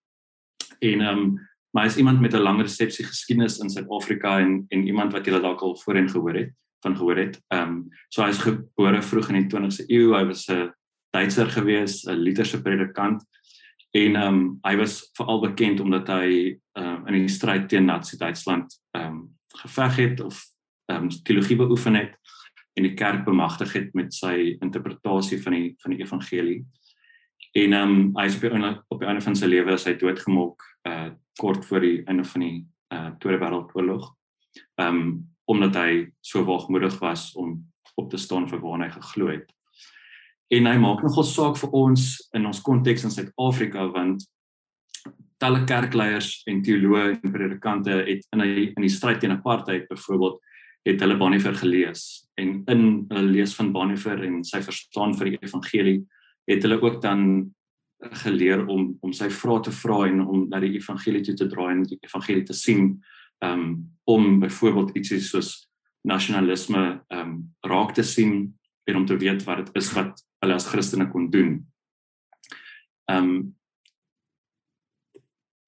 En 0.80 1.00
ehm 1.00 1.18
um, 1.18 1.38
maar 1.74 1.84
hy 1.84 1.90
is 1.90 1.98
iemand 1.98 2.20
met 2.20 2.34
'n 2.34 2.42
lang 2.42 2.62
resepsie 2.62 3.04
geskiedenis 3.04 3.58
in 3.58 3.70
Suid-Afrika 3.70 4.38
en 4.40 4.66
en 4.68 4.86
iemand 4.86 5.12
wat 5.12 5.26
jy 5.26 5.40
dalk 5.40 5.60
al 5.60 5.76
voorheen 5.76 6.08
gehoor 6.08 6.34
het 6.34 6.52
van 6.82 6.96
gehoor 6.96 7.16
het. 7.16 7.40
Ehm 7.48 7.68
um, 7.68 7.88
so 8.08 8.22
hy 8.22 8.30
is 8.30 8.38
gebore 8.38 9.02
vroeg 9.02 9.28
in 9.28 9.42
die 9.42 9.50
20ste 9.50 9.84
eeu. 9.88 10.14
Hy 10.14 10.24
was 10.24 10.48
'n 10.48 10.70
Duitser 11.18 11.50
gewees, 11.50 12.04
'n 12.06 12.22
Lutherse 12.22 12.62
predikant 12.62 13.24
en 13.90 14.16
ehm 14.16 14.34
um, 14.34 14.58
hy 14.66 14.76
was 14.76 15.00
veral 15.16 15.40
bekend 15.40 15.80
omdat 15.80 16.08
hy 16.12 16.58
ehm 16.76 16.86
um, 16.86 17.06
in 17.08 17.24
die 17.24 17.32
stryd 17.32 17.68
teen 17.68 17.88
Nazi 17.88 18.18
Duitsland 18.20 18.74
ehm 18.96 19.06
um, 19.06 19.20
geveg 19.62 19.96
het 19.96 20.20
of 20.20 20.42
ehm 20.92 21.08
um, 21.08 21.08
teologie 21.24 21.56
beoefen 21.56 21.94
het 21.94 22.14
en 22.76 22.86
die 22.86 22.94
kerk 22.94 23.24
bemagtig 23.24 23.72
het 23.72 23.94
met 23.94 24.14
sy 24.14 24.58
interpretasie 24.60 25.40
van 25.42 25.56
die 25.56 25.74
van 25.82 25.94
die 25.94 26.02
evangelie. 26.04 26.60
En 27.52 27.72
ehm 27.72 27.96
um, 27.96 28.12
hy 28.18 28.26
is 28.28 28.36
op 28.36 28.44
die, 28.44 28.74
op 28.88 29.00
die 29.00 29.08
einde 29.08 29.24
van 29.24 29.36
sy 29.36 29.48
lewe 29.48 29.74
is 29.74 29.88
hy 29.88 29.96
doodgemaak 29.96 30.68
uh 30.88 31.10
kort 31.38 31.66
voor 31.66 31.80
die 31.80 32.02
einde 32.10 32.24
van 32.24 32.42
die 32.42 32.56
uh 32.94 33.10
Tweede 33.18 33.40
Wêreldoorlog. 33.44 34.12
Ehm 34.76 35.02
um, 35.02 35.12
omdat 35.48 35.74
hy 35.80 36.10
so 36.20 36.44
waagmoedig 36.44 36.98
was 37.00 37.32
om 37.32 37.62
op 37.96 38.10
te 38.10 38.18
staan 38.20 38.48
vir 38.48 38.60
waar 38.60 38.82
hy 38.84 38.90
geglo 38.92 39.30
het. 39.32 39.48
En 40.48 40.66
hy 40.66 40.76
maak 40.80 41.02
nogal 41.04 41.26
saak 41.28 41.58
vir 41.60 41.74
ons 41.76 42.04
in 42.36 42.46
ons 42.48 42.60
konteks 42.64 43.04
in 43.04 43.12
Suid-Afrika 43.12 43.84
want 43.92 44.24
talle 45.38 45.62
kerkleiers 45.68 46.40
en 46.50 46.62
teoloë 46.64 47.18
en 47.18 47.32
predikante 47.34 47.98
het 48.08 48.24
in 48.34 48.42
die 48.42 48.68
in 48.72 48.86
die 48.86 48.92
stryd 48.92 49.20
teen 49.22 49.36
apartheid 49.36 49.86
byvoorbeeld 49.90 50.40
het 50.88 51.04
hulle 51.04 51.18
Bonhoeffer 51.20 51.54
gelees. 51.60 52.24
En 52.40 52.62
in 52.72 52.82
hulle 53.12 53.34
lees 53.34 53.54
van 53.58 53.72
Bonhoeffer 53.74 54.24
en 54.24 54.40
sy 54.46 54.62
verstaan 54.64 55.14
vir 55.18 55.32
die 55.32 55.40
evangelie 55.44 56.00
het 56.48 56.64
hulle 56.64 56.80
ook 56.80 57.00
dan 57.04 57.22
geleer 58.22 58.64
om 58.66 58.92
om 59.02 59.12
sy 59.12 59.28
vrae 59.30 59.62
te 59.66 59.74
vra 59.74 60.04
en 60.06 60.20
om 60.22 60.44
na 60.50 60.60
die 60.62 60.76
evangelie 60.78 61.22
toe 61.26 61.34
te 61.38 61.48
draai 61.50 61.72
en 61.72 61.82
die 61.86 61.98
evangelie 62.06 62.44
te 62.46 62.56
sien 62.56 62.92
um 63.44 63.64
om 64.08 64.38
byvoorbeeld 64.40 64.94
ietsie 64.96 65.20
soos 65.22 65.68
nasionalisme 66.06 67.02
um 67.14 67.34
raak 67.66 67.92
te 67.94 68.02
sien 68.06 68.54
en 68.88 68.96
om 68.96 69.06
te 69.06 69.18
weet 69.18 69.44
wat 69.46 69.66
dit 69.66 69.82
is 69.82 69.90
wat 69.96 70.22
hulle 70.42 70.54
as 70.54 70.68
Christene 70.70 71.08
kon 71.10 71.30
doen. 71.30 71.58
Um 73.10 73.54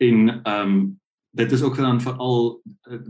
in 0.00 0.40
um 0.48 1.00
dit 1.30 1.52
is 1.52 1.62
ook 1.62 1.76
dan 1.76 2.00
veral 2.00 2.62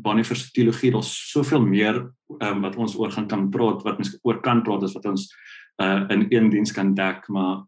Bonhoeffer 0.03 0.37
se 0.37 0.51
teologie 0.53 0.91
daar's 0.93 1.31
soveel 1.31 1.63
meer 1.65 2.01
um, 2.39 2.61
wat 2.61 2.77
ons 2.77 2.97
oor 2.99 3.11
gaan 3.11 3.29
kan 3.29 3.49
praat 3.51 3.83
wat 3.83 3.99
ons 4.03 4.19
oor 4.23 4.41
kan 4.45 4.63
praat 4.63 4.85
as 4.85 4.95
wat 4.99 5.07
ons 5.09 5.29
uh 5.83 6.05
in 6.13 6.27
een 6.29 6.51
diens 6.51 6.73
kan 6.73 6.95
dek 6.95 7.29
maar 7.29 7.65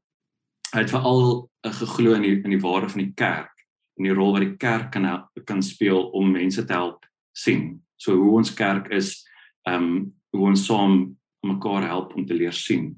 het 0.76 0.90
veral 0.90 1.48
uh, 1.66 1.72
geglo 1.72 2.14
in 2.18 2.26
die 2.26 2.36
in 2.42 2.52
die 2.52 2.60
waarde 2.60 2.88
van 2.92 3.04
die 3.04 3.14
kerk 3.16 3.64
en 3.98 4.08
die 4.08 4.16
rol 4.16 4.32
wat 4.36 4.44
die 4.44 4.56
kerk 4.56 4.90
kan 4.92 5.08
kan 5.44 5.62
speel 5.62 6.10
om 6.12 6.32
mense 6.32 6.64
te 6.64 6.72
help 6.72 7.06
sien 7.32 7.80
so 7.96 8.16
hoe 8.16 8.36
ons 8.36 8.54
kerk 8.54 8.90
is 8.92 9.22
um 9.68 10.12
hoe 10.36 10.48
ons 10.48 10.66
saam 10.66 11.16
mekaar 11.46 11.88
help 11.88 12.12
om 12.16 12.26
te 12.26 12.36
leer 12.36 12.52
sien 12.52 12.92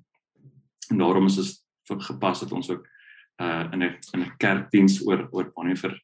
en 0.91 0.99
daarom 0.99 1.27
is 1.27 1.37
dit 1.37 2.03
gepas 2.03 2.41
dat 2.41 2.53
ons 2.53 2.71
ook 2.71 2.87
uh 3.43 3.69
in 3.73 3.83
'n 3.83 3.99
in 4.13 4.23
'n 4.23 4.37
kerkdiens 4.37 5.07
oor 5.07 5.29
oor 5.31 5.53
Bonhoeffer 5.55 6.01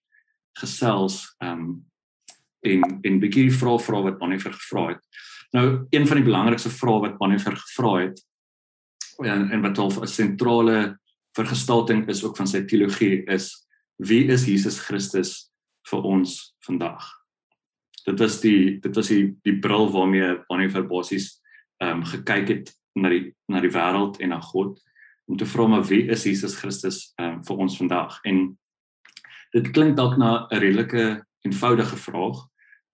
gesels 0.59 1.35
um 1.39 1.87
en 2.61 2.99
en 3.03 3.21
bietjie 3.21 3.53
vra 3.53 3.79
vra 3.79 4.03
wat 4.03 4.19
Bonhoeffer 4.19 4.53
gevra 4.53 4.89
het. 4.89 5.01
Nou 5.53 5.87
een 5.91 6.07
van 6.07 6.17
die 6.17 6.25
belangrikste 6.25 6.71
vrae 6.71 7.01
wat 7.01 7.19
Bonhoeffer 7.19 7.57
gevra 7.57 7.95
het 8.01 8.21
en 9.25 9.51
en 9.51 9.63
wat 9.63 9.77
half 9.77 10.01
'n 10.01 10.07
sentrale 10.07 10.99
vergestalting 11.37 12.09
is 12.09 12.25
ook 12.25 12.37
van 12.37 12.47
sy 12.47 12.65
teologie 12.65 13.25
is 13.27 13.67
wie 13.97 14.27
is 14.27 14.47
Jesus 14.47 14.79
Christus 14.79 15.51
vir 15.91 16.03
ons 16.03 16.55
vandag? 16.67 17.05
Dit 18.07 18.19
was 18.19 18.41
die 18.41 18.81
dit 18.81 18.97
was 18.97 19.09
die 19.09 19.37
die 19.43 19.59
bril 19.59 19.91
waarmee 19.93 20.39
Bonhoeffer 20.49 20.87
basies 20.87 21.41
ehm 21.81 22.01
um, 22.01 22.05
gekyk 22.05 22.49
het 22.49 22.80
na 22.99 23.09
die 23.13 23.35
na 23.49 23.61
die 23.61 23.73
wêreld 23.73 24.21
en 24.21 24.33
na 24.35 24.41
God 24.41 24.79
om 25.31 25.37
te 25.39 25.47
vra 25.47 25.67
maar 25.71 25.85
wie 25.87 26.09
is 26.11 26.25
Jesus 26.27 26.57
Christus 26.59 27.13
um, 27.23 27.39
vir 27.47 27.63
ons 27.63 27.77
vandag? 27.79 28.19
En 28.27 28.49
dit 29.55 29.71
klink 29.75 29.97
dalk 29.97 30.19
na 30.19 30.47
'n 30.51 30.59
redelike 30.59 31.25
eenvoudige 31.47 31.97
vraag. 31.97 32.47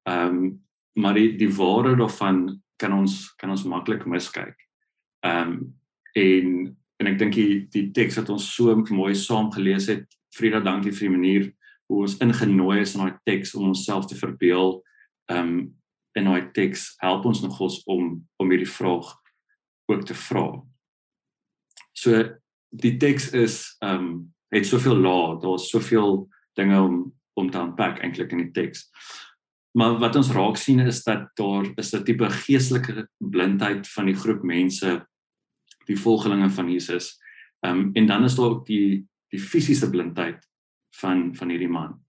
Ehm 0.08 0.36
um, 0.36 0.64
maar 0.96 1.14
die 1.14 1.36
die 1.36 1.52
waarde 1.52 1.96
daarvan 1.96 2.62
kan 2.76 2.92
ons 2.92 3.34
kan 3.36 3.50
ons 3.50 3.64
maklik 3.64 4.06
miskyk. 4.06 4.56
Ehm 5.20 5.48
um, 5.48 5.74
en 6.12 6.76
en 6.96 7.06
ek 7.06 7.18
dink 7.18 7.34
die 7.34 7.66
die 7.70 7.90
teks 7.90 8.16
wat 8.16 8.28
ons 8.28 8.54
so 8.54 8.74
mooi 8.90 9.14
saam 9.14 9.52
gelees 9.52 9.86
het, 9.86 10.06
Frida, 10.34 10.60
dankie 10.60 10.92
vir 10.92 11.08
die 11.08 11.16
manier 11.16 11.52
hoe 11.86 12.02
ons 12.02 12.18
ingenooi 12.18 12.80
is 12.80 12.94
in 12.94 13.00
daai 13.00 13.18
teks 13.24 13.54
om 13.54 13.68
onsself 13.68 14.06
te 14.06 14.16
verbeel. 14.16 14.82
Ehm 15.30 15.48
um, 15.48 15.74
in 16.16 16.24
daai 16.24 16.50
teks 16.52 16.94
help 16.98 17.24
ons 17.24 17.42
nogals 17.42 17.82
om 17.84 18.26
om 18.36 18.50
hierdie 18.50 18.72
vraag 18.78 19.16
ook 19.86 20.04
te 20.06 20.14
vra. 20.14 20.46
So 21.92 22.22
die 22.70 22.96
teks 22.96 23.30
is 23.32 23.76
ehm 23.80 24.00
um, 24.00 24.34
het 24.54 24.66
soveel 24.66 24.96
laag, 25.02 25.40
daar's 25.42 25.70
soveel 25.70 26.28
dinge 26.54 26.80
om 26.80 27.14
om 27.36 27.50
te 27.50 27.58
aanpak 27.58 27.98
eintlik 28.00 28.30
in 28.32 28.46
die 28.46 28.52
teks. 28.52 28.86
Maar 29.76 29.98
wat 30.00 30.16
ons 30.16 30.30
raak 30.32 30.56
sien 30.56 30.80
is 30.80 31.02
dat 31.04 31.28
daar 31.36 31.66
is 31.76 31.92
'n 31.92 32.04
tipe 32.04 32.30
geestelike 32.30 33.08
blindheid 33.18 33.88
van 33.88 34.06
die 34.06 34.14
groep 34.14 34.42
mense 34.42 35.06
die 35.86 35.98
volgelinge 35.98 36.50
van 36.50 36.70
Jesus. 36.70 37.18
Ehm 37.60 37.78
um, 37.78 37.90
en 37.94 38.06
dan 38.06 38.24
is 38.24 38.34
daar 38.34 38.50
ook 38.50 38.66
die 38.66 39.06
die 39.28 39.40
fisiese 39.40 39.90
blindheid 39.90 40.48
van 41.00 41.34
van 41.34 41.48
hierdie 41.48 41.68
man. 41.68 42.00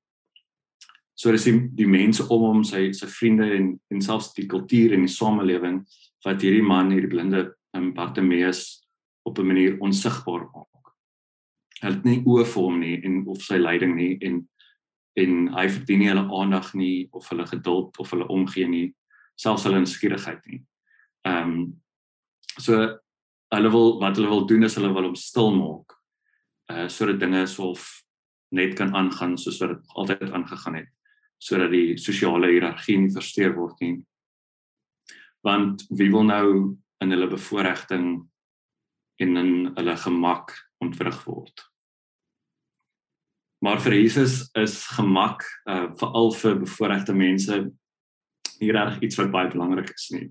So 1.14 1.32
dis 1.32 1.44
die, 1.44 1.70
die 1.74 1.88
mense 1.88 2.28
om 2.30 2.42
hom, 2.42 2.64
sy 2.64 2.92
sy 2.92 3.08
vriende 3.08 3.52
en 3.52 3.80
en 3.90 4.02
selfs 4.02 4.34
die 4.34 4.46
kultuur 4.46 4.94
en 4.94 5.02
die 5.02 5.14
samelewing 5.14 5.86
wat 6.26 6.42
hierdie 6.42 6.64
man, 6.64 6.92
hierdie 6.92 7.10
blinde 7.10 7.57
um, 7.74 7.94
Bartimeus 7.94 8.88
op 9.24 9.40
'n 9.40 9.48
manier 9.48 9.80
onsigbaar 9.80 10.46
maak 10.54 10.68
hulle 11.82 11.96
het 11.96 12.06
nie 12.06 12.22
oë 12.26 12.46
vir 12.46 12.64
hom 12.64 12.80
nie 12.82 12.96
en 13.06 13.18
of 13.30 13.42
sy 13.46 13.60
lyding 13.62 13.96
nie 13.98 14.14
en 14.26 14.46
en 15.18 15.48
hy 15.50 15.66
verdien 15.74 16.00
nie 16.00 16.10
hulle 16.12 16.28
aandag 16.40 16.74
nie 16.78 17.08
of 17.18 17.26
hulle 17.32 17.46
geduld 17.50 17.96
of 17.98 18.12
hulle 18.14 18.28
omgee 18.30 18.68
nie 18.70 18.88
selfs 19.38 19.66
hulle 19.66 19.80
skierigheid 19.90 20.44
nie. 20.46 20.60
Ehm 21.26 21.54
um, 21.54 21.64
so 22.58 22.78
hulle 23.54 23.72
wil 23.74 23.98
wat 24.02 24.18
hulle 24.18 24.30
wil 24.30 24.46
doen 24.50 24.68
is 24.68 24.76
hulle 24.78 24.94
wil 24.94 25.10
hom 25.10 25.16
stil 25.18 25.50
maak. 25.56 25.96
Uh 26.70 26.86
sodat 26.90 27.20
dinge 27.20 27.46
sof 27.50 27.88
net 28.54 28.76
kan 28.78 28.94
aangaan 28.96 29.38
soos 29.38 29.58
wat 29.62 29.74
dit 29.74 29.96
altyd 29.96 30.30
aangegaan 30.32 30.82
het 30.84 30.94
sodat 31.38 31.70
die 31.72 31.98
sosiale 32.02 32.50
hiërargie 32.50 32.98
nie 32.98 33.14
versteur 33.14 33.54
word 33.58 33.82
nie. 33.82 33.98
Want 35.46 35.86
wie 35.90 36.10
wil 36.14 36.26
nou 36.26 36.78
in 37.04 37.14
hulle 37.14 37.30
bevoordiging 37.30 38.08
en 39.18 39.38
in 39.38 39.52
hulle 39.76 39.98
gemak 39.98 40.54
ontwrig 40.84 41.20
word. 41.26 41.66
Maar 43.66 43.82
vir 43.82 43.98
Jesus 43.98 44.50
is 44.54 44.84
gemak 44.94 45.46
uh 45.66 45.90
veral 45.98 46.32
vir 46.38 46.60
bevoorregte 46.62 47.14
mense 47.18 47.58
nie 48.62 48.72
reg 48.74 49.02
iets 49.02 49.18
wat 49.18 49.32
baie 49.34 49.50
belangrik 49.50 49.90
is 49.94 50.10
nie. 50.14 50.28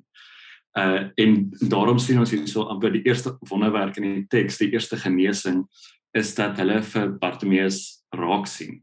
Uh 0.79 1.09
en 1.19 1.37
daarom 1.61 1.99
sien 1.99 2.21
ons 2.23 2.31
hierso 2.31 2.69
amper 2.71 2.95
die 2.95 3.05
eerste 3.09 3.35
wonderwerk 3.51 3.99
in 3.99 4.09
die 4.09 4.27
teks, 4.31 4.61
die 4.63 4.71
eerste 4.73 4.99
genesing 5.01 5.65
is 6.17 6.35
dat 6.35 6.57
hulle 6.61 6.81
vir 6.83 7.11
Bartimeus 7.21 8.03
raak 8.15 8.47
sien. 8.49 8.81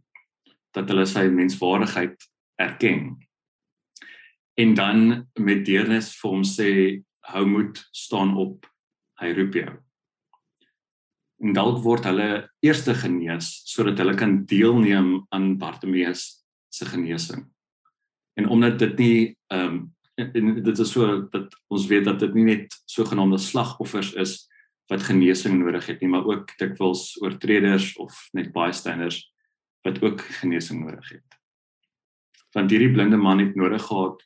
Dat 0.76 0.90
hulle 0.92 1.06
sy 1.10 1.28
menswaardigheid 1.32 2.28
erken. 2.62 3.16
En 4.60 4.74
dan 4.78 5.00
met 5.40 5.64
deernis 5.66 6.12
vir 6.20 6.30
hom 6.30 6.44
sê 6.46 6.70
hou 7.32 7.46
moed 7.48 7.80
staan 7.92 8.36
op 8.38 8.68
hy 9.22 9.32
roep 9.38 9.56
jou 9.62 9.74
en 11.44 11.56
dalk 11.56 11.82
word 11.84 12.08
hulle 12.08 12.28
eerste 12.64 12.96
genees 12.96 13.50
sodat 13.68 14.00
hulle 14.00 14.16
kan 14.20 14.44
deelneem 14.50 15.26
aan 15.36 15.58
Bartimeus 15.60 16.44
se 16.74 16.88
genesing. 16.88 17.44
En 18.40 18.48
omdat 18.50 18.80
dit 18.80 18.98
nie 19.00 19.18
ehm 19.54 19.76
um, 19.76 19.84
en 20.14 20.60
dit 20.62 20.80
is 20.80 20.92
so 20.94 21.24
dat 21.34 21.56
ons 21.74 21.88
weet 21.90 22.04
dat 22.06 22.20
dit 22.22 22.36
nie 22.38 22.44
net 22.46 22.76
sogenaamde 22.86 23.40
slagoffers 23.42 24.12
is 24.14 24.34
wat 24.92 25.02
genesing 25.08 25.56
nodig 25.58 25.88
het 25.90 26.04
nie, 26.04 26.10
maar 26.10 26.28
ook 26.30 26.52
dikwels 26.60 27.16
oortreders 27.24 27.96
of 27.98 28.14
net 28.38 28.52
bystanders 28.54 29.24
wat 29.82 29.98
ook 30.04 30.22
genesing 30.22 30.84
nodig 30.86 31.16
het. 31.16 31.40
Want 32.54 32.70
hierdie 32.70 32.92
blinde 32.94 33.18
man 33.18 33.42
het 33.42 33.58
nodig 33.58 33.82
gehad 33.82 34.22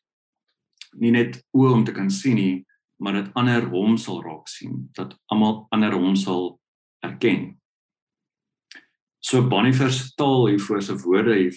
nie 1.00 1.14
net 1.16 1.40
oë 1.56 1.72
om 1.72 1.88
te 1.88 1.96
kan 1.96 2.12
sien 2.12 2.36
nie, 2.36 2.67
maar 2.98 3.14
dat 3.14 3.34
ander 3.34 3.70
hom 3.70 3.98
sal 3.98 4.22
raak 4.24 4.48
sien, 4.48 4.90
dat 4.98 5.16
almal 5.26 5.66
ander 5.70 5.94
hom 5.94 6.16
sal 6.16 6.60
erken. 7.06 7.58
So 9.20 9.48
Boniface 9.48 9.98
se 9.98 10.14
taal 10.16 10.48
hier 10.48 10.60
voor 10.60 10.82
se 10.82 10.98
woorde 10.98 11.36
hier 11.36 11.54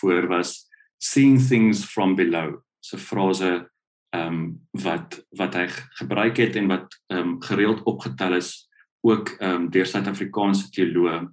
voor 0.00 0.28
was 0.28 0.68
seeing 0.98 1.38
things 1.38 1.84
from 1.84 2.14
below. 2.14 2.60
So 2.80 2.98
frase 2.98 3.70
ehm 4.14 4.34
um, 4.34 4.68
wat 4.70 5.26
wat 5.30 5.54
hy 5.54 5.66
gebruik 5.98 6.36
het 6.36 6.56
en 6.56 6.68
wat 6.70 7.00
ehm 7.06 7.20
um, 7.20 7.42
gereeld 7.42 7.82
opgetel 7.82 8.34
is 8.34 8.68
ook 9.00 9.28
ehm 9.38 9.54
um, 9.54 9.70
deur 9.70 9.86
Suid-Afrikaanse 9.86 10.70
teoloë 10.70 11.30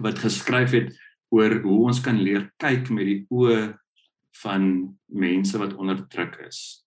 wat 0.00 0.18
geskryf 0.18 0.70
het 0.70 0.96
oor 1.28 1.60
hoe 1.62 1.84
ons 1.86 2.00
kan 2.00 2.18
leer 2.20 2.50
kyk 2.56 2.90
met 2.90 3.06
die 3.06 3.26
oë 3.30 3.78
van 4.42 4.96
mense 5.06 5.58
wat 5.58 5.74
onderdruk 5.74 6.36
is. 6.48 6.81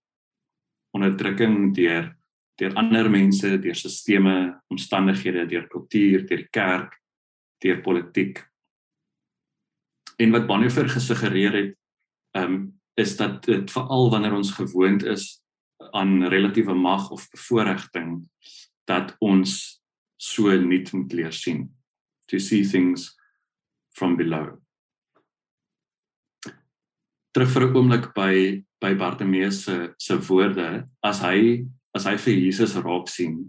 Onderdrukking 0.96 1.74
deur 1.76 2.14
deur 2.56 2.72
ander 2.80 3.10
mense, 3.12 3.50
deur 3.60 3.76
sisteme, 3.76 4.62
omstandighede, 4.72 5.44
deur 5.52 5.66
kultuur, 5.68 6.22
deur 6.24 6.40
die 6.40 6.52
kerk, 6.56 6.94
deur 7.60 7.82
politiek. 7.84 8.40
En 10.16 10.32
wat 10.32 10.48
Bonhoeffer 10.48 10.88
gesuggereer 10.90 11.60
het, 11.60 11.76
ehm 12.36 12.54
um, 12.54 12.74
is 12.96 13.18
dat 13.20 13.44
dit 13.44 13.72
veral 13.72 14.10
wanneer 14.10 14.34
ons 14.34 14.54
gewoond 14.56 15.04
is 15.04 15.44
aan 15.92 16.24
relatiewe 16.32 16.74
mag 16.74 17.10
of 17.12 17.30
bevoordiging 17.30 18.30
dat 18.88 19.16
ons 19.20 19.82
so 20.16 20.56
nuut 20.62 20.92
moet 20.94 21.14
leer 21.14 21.34
sien 21.36 21.66
to 22.32 22.40
see 22.40 22.64
things 22.64 23.12
from 23.98 24.16
below 24.16 24.56
terug 27.36 27.52
vir 27.52 27.68
'n 27.68 27.76
oomblik 27.76 28.14
by 28.16 28.64
by 28.84 28.94
Bartimeus 29.00 29.64
se 29.66 29.90
se 29.98 30.18
woorde 30.30 30.86
as 31.04 31.22
hy 31.24 31.66
as 31.96 32.06
hy 32.06 32.16
vir 32.28 32.40
Jesus 32.48 32.76
raak 32.76 33.10
sien 33.10 33.40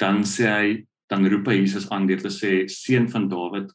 dan 0.00 0.24
sê 0.24 0.48
hy 0.48 0.68
dan 1.10 1.26
roep 1.30 1.48
hy 1.48 1.60
Jesus 1.62 1.90
aan 1.92 2.08
deur 2.08 2.22
te 2.22 2.32
sê 2.32 2.64
seun 2.72 3.08
van 3.12 3.28
Dawid 3.28 3.72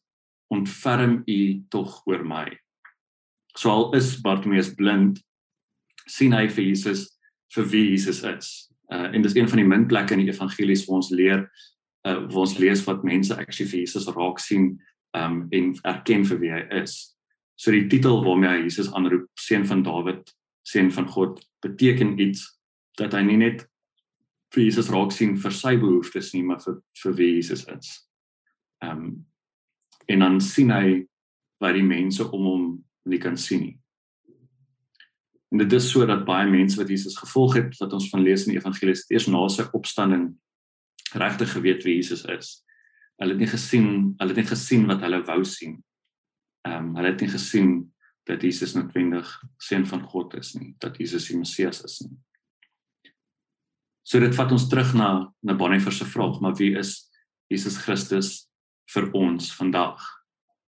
ontferm 0.50 1.22
u 1.30 1.42
tog 1.70 2.02
oor 2.10 2.26
my 2.26 2.48
so 3.56 3.70
al 3.70 3.92
is 3.96 4.16
Bartimeus 4.22 4.74
blind 4.76 5.22
sien 6.10 6.34
hy 6.34 6.48
vir 6.50 6.72
Jesus 6.72 7.08
vir 7.56 7.70
wie 7.72 7.86
Jesus 7.94 8.24
is. 8.24 8.50
Uh 8.90 9.10
en 9.14 9.22
dis 9.22 9.36
een 9.36 9.50
van 9.50 9.62
die 9.62 9.68
min 9.68 9.88
plekke 9.88 10.16
in 10.16 10.24
die 10.24 10.34
evangelies 10.34 10.86
waar 10.88 11.02
ons 11.02 11.12
leer 11.14 11.46
uh 12.08 12.20
waar 12.30 12.46
ons 12.46 12.58
lees 12.62 12.84
wat 12.88 13.06
mense 13.06 13.36
actually 13.36 13.70
vir 13.70 13.84
Jesus 13.84 14.10
raak 14.16 14.42
sien 14.42 14.72
um 15.18 15.48
en 15.52 15.74
erken 15.84 16.26
vir 16.26 16.42
wie 16.42 16.54
hy 16.54 16.64
is. 16.82 17.16
So 17.60 17.72
die 17.76 17.88
titel 17.92 18.24
waarmee 18.26 18.50
hy 18.50 18.62
Jesus 18.68 18.92
aanroep, 18.96 19.28
seun 19.40 19.66
van 19.68 19.84
Dawid, 19.84 20.30
seun 20.70 20.92
van 20.94 21.08
God, 21.10 21.40
beteken 21.66 22.18
iets 22.22 22.46
dat 23.00 23.16
hy 23.18 23.24
nie 23.26 23.40
net 23.42 23.66
vir 24.54 24.66
Jesus 24.66 24.90
raak 24.94 25.14
sien 25.14 25.36
vir 25.38 25.54
sy 25.54 25.76
behoeftes 25.80 26.34
nie, 26.34 26.44
maar 26.46 26.62
vir 26.64 26.80
vir 27.04 27.18
wie 27.18 27.34
Jesus 27.38 27.66
is. 27.70 27.92
Um 28.86 29.26
en 30.10 30.24
dan 30.26 30.40
sien 30.42 30.72
hy 30.74 31.04
wat 31.62 31.76
die 31.78 31.86
mense 31.86 32.24
om 32.34 32.46
hom 32.48 32.64
nie 33.06 33.20
kan 33.22 33.36
sien 33.38 33.62
nie. 33.62 33.76
En 35.54 35.62
dit 35.62 35.74
is 35.78 35.90
sodat 35.92 36.26
baie 36.26 36.48
mense 36.50 36.78
wat 36.80 36.90
Jesus 36.90 37.18
gevolg 37.18 37.60
het, 37.60 37.76
wat 37.78 37.94
ons 37.94 38.08
van 38.10 38.24
lees 38.26 38.48
in 38.48 38.56
die 38.56 38.58
evangelies, 38.62 39.04
eers 39.10 39.28
na 39.30 39.44
sy 39.50 39.68
opstanding 39.78 40.32
regtig 41.14 41.54
geweet 41.54 41.86
wie 41.86 42.00
Jesus 42.00 42.26
is. 42.30 42.52
Hulle 43.22 43.36
het 43.36 43.44
nie 43.44 43.52
gesien, 43.52 43.88
hulle 44.18 44.34
het 44.34 44.42
net 44.44 44.52
gesien 44.54 44.86
wat 44.90 45.06
hulle 45.06 45.22
wou 45.30 45.44
sien. 45.46 45.78
Ehm 46.66 46.90
um, 46.90 46.92
hulle 46.98 47.14
het 47.14 47.22
nie 47.22 47.32
gesien 47.34 47.72
dat 48.30 48.42
Jesus 48.46 48.76
noodwendig 48.78 49.30
seun 49.58 49.88
van 49.90 50.04
God 50.06 50.36
is 50.38 50.54
nie, 50.54 50.76
dat 50.78 50.98
Jesus 51.02 51.28
die 51.32 51.38
Messias 51.40 51.82
is 51.86 52.00
nie. 52.06 52.14
So 54.06 54.22
dit 54.22 54.36
vat 54.38 54.54
ons 54.54 54.68
terug 54.70 54.94
na 54.98 55.10
na 55.46 55.56
Bonhoeffer 55.58 55.94
se 55.94 56.06
vraag, 56.06 56.40
maar 56.42 56.56
wie 56.58 56.76
is 56.78 57.10
Jesus 57.50 57.78
Christus 57.82 58.48
vir 58.94 59.10
ons 59.18 59.52
vandag? 59.58 60.02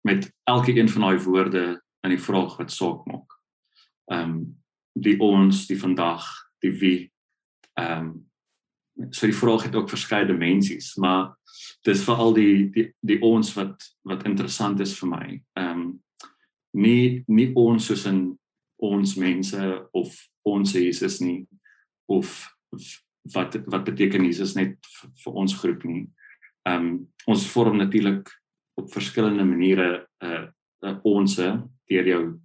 Met 0.04 0.28
elke 0.48 0.76
een 0.76 0.88
van 0.88 1.08
daai 1.08 1.18
woorde 1.24 1.64
in 2.04 2.14
die 2.14 2.22
vraag 2.22 2.56
wat 2.60 2.72
saak 2.72 3.04
maak. 3.08 3.36
Ehm 4.12 4.30
um, 4.30 4.38
die 4.96 5.18
ons, 5.20 5.66
die 5.68 5.76
vandag, 5.76 6.24
die 6.64 6.72
wie. 6.80 7.00
Ehm 7.80 8.08
um, 8.08 9.10
so 9.12 9.28
die 9.28 9.36
vraag 9.36 9.66
het 9.66 9.76
ook 9.76 9.92
verskeie 9.92 10.24
dimensies, 10.24 10.94
maar 10.96 11.34
dis 11.84 12.04
veral 12.04 12.32
die 12.36 12.70
die 12.72 12.86
die 13.00 13.20
ons 13.20 13.52
wat 13.56 13.84
wat 14.08 14.24
interessant 14.24 14.80
is 14.80 14.96
vir 15.00 15.12
my. 15.12 15.26
Ehm 15.56 15.80
um, 15.80 15.86
nie 16.76 17.24
nie 17.28 17.50
ons 17.56 17.88
soos 17.88 18.06
in 18.06 18.38
ons 18.82 19.16
mense 19.16 19.60
of 19.96 20.14
ons 20.46 20.74
Jesus 20.76 21.20
nie 21.24 21.46
of 22.12 22.32
wat 23.34 23.56
wat 23.66 23.86
beteken 23.88 24.26
Jesus 24.28 24.54
net 24.54 24.76
vir 25.24 25.32
ons 25.32 25.56
groep 25.60 25.84
nie. 25.88 26.06
Ehm 26.68 26.86
um, 26.86 27.06
ons 27.26 27.46
vorm 27.50 27.78
natuurlik 27.80 28.28
op 28.78 28.92
verskillende 28.92 29.44
maniere 29.44 30.06
'n 30.22 30.26
uh, 30.26 30.44
uh, 30.82 30.96
ons 31.02 31.36
deur 31.36 32.06
jou 32.06 32.40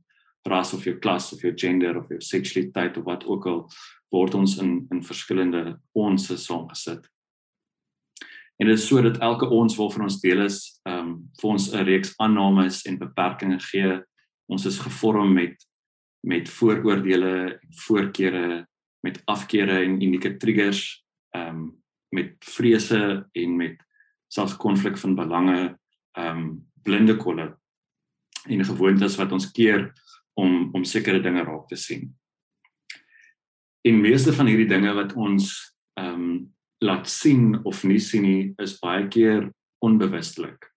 ras 0.47 0.73
of 0.73 0.83
jou 0.83 0.95
klas 1.00 1.33
of 1.33 1.41
jou 1.41 1.53
gender 1.55 1.97
of 1.97 2.09
jou 2.09 2.21
seksualiteit 2.21 2.97
of 2.97 3.05
wat 3.05 3.25
ook 3.25 3.45
al 3.45 3.69
word 4.11 4.35
ons 4.35 4.57
in 4.57 4.88
in 4.91 5.03
verskillende 5.03 5.79
onsse 5.93 6.38
saamgesit. 6.38 7.07
En 8.61 8.67
dit 8.67 8.77
is 8.77 8.88
so 8.88 9.01
dat 9.01 9.17
elke 9.17 9.50
ons 9.50 9.75
waarvan 9.75 10.03
ons 10.03 10.19
deel 10.21 10.41
is, 10.45 10.79
ehm 10.85 10.97
um, 10.97 11.29
vir 11.41 11.50
ons 11.50 11.73
'n 11.73 11.85
reeks 11.85 12.13
aannames 12.17 12.85
en 12.85 12.97
beperkings 12.97 13.69
gee. 13.69 14.01
Ons 14.51 14.67
is 14.67 14.79
gevorm 14.84 15.34
met 15.38 15.67
met 16.22 16.50
vooroordeele 16.53 17.57
voorkeure, 17.81 18.68
met 19.01 19.16
afkeere 19.25 19.79
en 19.81 20.01
unieke 20.01 20.35
triggers, 20.37 21.01
ehm 21.33 21.55
um, 21.55 21.70
met 22.11 22.35
vrese 22.44 23.29
en 23.31 23.55
met 23.55 23.77
selfs 24.27 24.57
konflik 24.59 24.98
van 24.98 25.16
belange, 25.16 25.77
ehm 26.18 26.37
um, 26.37 26.70
blinde 26.83 27.16
kolle 27.18 27.57
en 28.50 28.66
gewoontes 28.66 29.16
wat 29.16 29.31
ons 29.31 29.51
keer 29.51 29.92
om 30.33 30.70
om 30.74 30.83
sekere 30.83 31.22
dinge 31.22 31.44
raak 31.44 31.68
te 31.68 31.75
sien. 31.75 32.09
En 33.81 34.01
meeste 34.01 34.33
van 34.33 34.50
hierdie 34.50 34.70
dinge 34.70 34.94
wat 34.94 35.14
ons 35.14 35.51
ehm 36.00 36.14
um, 36.14 36.53
laat 36.81 37.09
sien 37.09 37.59
of 37.64 37.83
nie 37.83 38.00
sien 38.00 38.24
nie 38.25 38.53
is 38.57 38.79
baie 38.81 39.07
keer 39.07 39.51
onbewustelik. 39.85 40.71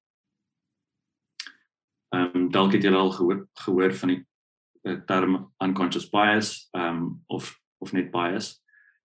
Ehm 2.34 2.42
um, 2.42 2.50
dalk 2.50 2.72
het 2.74 2.82
julle 2.82 2.98
al 2.98 3.12
gehoor 3.14 3.46
gehoor 3.64 3.92
van 3.94 4.08
die 4.08 4.20
uh, 4.82 4.98
term 5.06 5.36
unconscious 5.62 6.08
bias 6.10 6.68
ehm 6.74 6.96
um, 6.96 7.22
of 7.26 7.54
of 7.78 7.92
net 7.92 8.10
bias. 8.10 8.60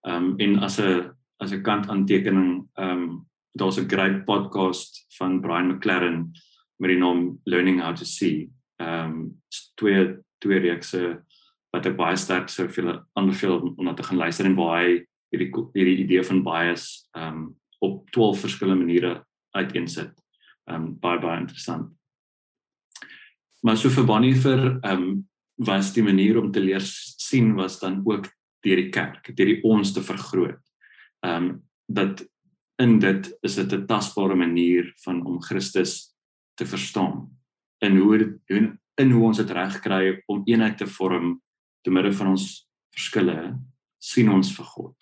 Ehm 0.08 0.32
um, 0.34 0.38
en 0.38 0.60
as 0.60 0.80
'n 0.80 1.12
as 1.38 1.52
'n 1.52 1.62
kant 1.62 1.90
aantekening 1.90 2.68
ehm 2.76 2.90
um, 2.90 3.28
daar's 3.54 3.78
'n 3.78 3.90
great 3.90 4.26
podcast 4.26 5.06
van 5.18 5.42
Brian 5.42 5.68
McLaren 5.68 6.32
met 6.78 6.90
die 6.90 6.98
naam 6.98 7.40
Learning 7.44 7.82
How 7.82 7.96
to 7.96 8.06
See. 8.06 8.50
Ehm 8.78 9.12
um, 9.12 9.42
twee 9.76 10.18
twee 10.40 10.60
reekse 10.60 11.22
wat 11.70 11.86
ek 11.86 11.98
baie 11.98 12.18
sterk 12.18 12.50
sou 12.50 12.68
vir 12.68 13.06
aanbeveel 13.14 13.60
om 13.78 13.86
na 13.86 13.94
te 13.94 14.04
gaan 14.04 14.18
luister 14.18 14.46
en 14.46 14.56
waar 14.56 14.82
hy 14.82 15.06
hierdie 15.30 15.52
hierdie 15.74 15.98
idee 16.06 16.24
van 16.24 16.44
bias 16.44 17.10
um 17.18 17.56
op 17.80 18.10
12 18.12 18.40
verskillende 18.40 18.84
maniere 18.86 19.26
uiteensit. 19.56 20.12
Um 20.68 20.98
baie 21.00 21.20
baie 21.20 21.40
interessant. 21.40 21.99
Maar 23.62 23.78
so 23.78 23.90
vir 23.90 24.06
Bonnie 24.06 24.36
vir 24.36 24.80
um 24.88 25.28
was 25.60 25.92
die 25.94 26.04
manier 26.04 26.38
om 26.40 26.52
te 26.52 26.62
leer 26.64 26.84
sien 26.84 27.56
was 27.58 27.80
dan 27.80 28.00
ook 28.06 28.30
deur 28.64 28.80
die 28.80 28.92
kerk, 28.92 29.36
deur 29.36 29.46
die 29.46 29.64
ons 29.64 29.92
te 29.94 30.04
vergroot. 30.04 30.62
Um 31.26 31.68
dat 31.90 32.24
in 32.80 33.00
dit 33.00 33.28
is 33.44 33.56
dit 33.56 33.74
'n 33.74 33.88
tasbare 33.88 34.36
manier 34.36 34.94
van 35.04 35.26
om 35.26 35.42
Christus 35.42 36.16
te 36.56 36.66
verstaan 36.66 37.30
en 37.80 37.98
hoe 37.98 38.40
hoe 38.48 38.78
in 39.00 39.12
hoe 39.12 39.26
ons 39.26 39.38
dit 39.38 39.52
reg 39.52 39.80
kry 39.80 40.24
om 40.28 40.44
eenheid 40.46 40.78
te 40.78 40.88
vorm 40.88 41.42
te 41.82 41.92
midde 41.92 42.14
van 42.14 42.28
ons 42.28 42.68
verskille 42.96 43.60
sien 43.98 44.30
ons 44.32 44.52
vir 44.56 44.66
God. 44.66 44.96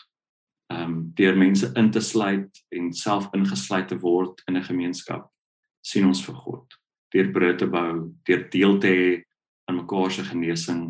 Ehm 0.73 0.83
um, 0.83 1.11
deur 1.15 1.37
mense 1.37 1.71
in 1.75 1.91
te 1.91 1.99
sluit 1.99 2.65
en 2.69 2.93
self 2.93 3.29
ingesluit 3.33 3.87
te 3.87 3.97
word 3.99 4.43
in 4.47 4.57
'n 4.57 4.63
gemeenskap 4.63 5.31
sien 5.81 6.05
ons 6.05 6.25
vir 6.25 6.35
God. 6.35 6.77
Deur 7.15 7.31
brood 7.31 7.59
te 7.61 7.67
bou, 7.71 8.13
deur 8.27 8.47
deel 8.51 8.79
te 8.83 8.91
hê 8.91 9.09
aan 9.67 9.81
mekaar 9.81 10.11
se 10.11 10.23
genesing, 10.27 10.81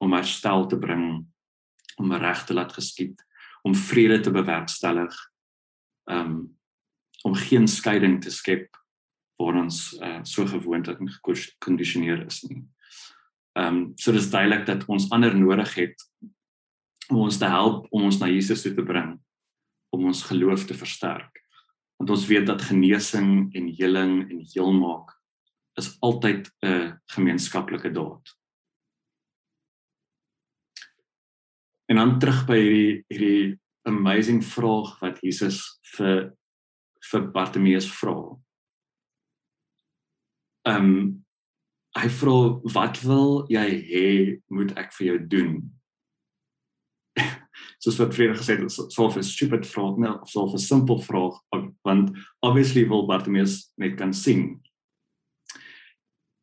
om 0.00 0.14
herstel 0.16 0.66
te 0.70 0.78
bring, 0.78 1.26
om 2.00 2.12
reg 2.12 2.44
te 2.46 2.54
laat 2.54 2.72
geskied, 2.72 3.20
om 3.66 3.74
vrede 3.74 4.20
te 4.24 4.32
bewerkstellig. 4.34 5.14
Um, 6.10 6.50
om 7.22 7.34
geen 7.34 7.68
skeiding 7.68 8.20
te 8.22 8.30
skep 8.32 8.76
waar 9.40 9.56
ons 9.60 9.92
uh, 10.00 10.20
so 10.24 10.46
gewoond 10.48 10.88
en 10.88 11.08
gekondisioneer 11.08 12.24
is 12.26 12.42
nie. 12.48 12.62
Um, 13.58 13.92
so 13.96 14.12
dis 14.12 14.30
duidelik 14.32 14.66
dat 14.68 14.86
ons 14.88 15.10
ander 15.12 15.34
nodig 15.36 15.74
het 15.76 16.06
om 17.10 17.24
ons 17.26 17.38
te 17.40 17.48
help 17.50 17.88
om 17.90 18.06
ons 18.08 18.20
na 18.20 18.30
Jesus 18.30 18.62
toe 18.64 18.74
te 18.76 18.84
bring 18.86 19.16
om 19.90 20.06
ons 20.06 20.22
geloof 20.28 20.64
te 20.68 20.76
versterk. 20.78 21.40
Want 21.98 22.12
ons 22.14 22.26
weet 22.30 22.46
dat 22.46 22.62
genesing 22.62 23.50
en 23.58 23.72
heling 23.76 24.20
en 24.30 24.44
heelmaak 24.52 25.16
is 25.78 25.96
altyd 26.00 26.50
'n 26.62 26.98
gemeenskaplike 27.14 27.92
daad. 27.92 28.36
En 31.86 31.96
dan 31.96 32.18
terug 32.18 32.46
by 32.46 32.58
hierdie 32.58 33.04
hierdie 33.08 33.58
amazing 33.82 34.44
vraag 34.44 34.98
wat 35.00 35.18
Jesus 35.22 35.80
vir 35.96 36.36
vir 37.10 37.30
Bartimeus 37.32 37.88
vra 37.90 38.36
ehm 40.68 40.86
um, 40.86 41.24
hy 41.98 42.08
vra 42.20 42.36
wat 42.74 43.00
wil 43.02 43.46
jy 43.50 43.66
hê 43.90 44.08
moet 44.54 44.76
ek 44.78 44.92
vir 44.94 45.06
jou 45.06 45.18
doen? 45.32 45.54
Soos 47.82 47.98
wat 47.98 48.14
vrede 48.14 48.36
gesê 48.38 48.60
het, 48.60 48.70
so 48.70 49.08
'n 49.08 49.22
stupid 49.26 49.66
vraag, 49.66 49.98
nee, 49.98 50.14
so 50.26 50.46
'n 50.46 50.58
simpel 50.58 51.00
vraag 51.02 51.40
want 51.82 52.16
obviously 52.42 52.86
wil 52.88 53.06
Bartimeus 53.06 53.72
net 53.76 53.96
kan 53.96 54.14
sien. 54.14 54.60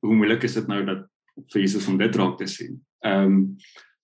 Hoe 0.08 0.16
moeilik 0.16 0.46
is 0.48 0.56
dit 0.56 0.68
nou 0.72 0.80
dat 0.88 1.04
vir 1.52 1.62
Jesus 1.62 1.88
om 1.92 1.98
dit 2.00 2.16
raak 2.16 2.38
te 2.40 2.48
sien? 2.48 2.80
Ehm 3.06 3.26
um, 3.26 3.42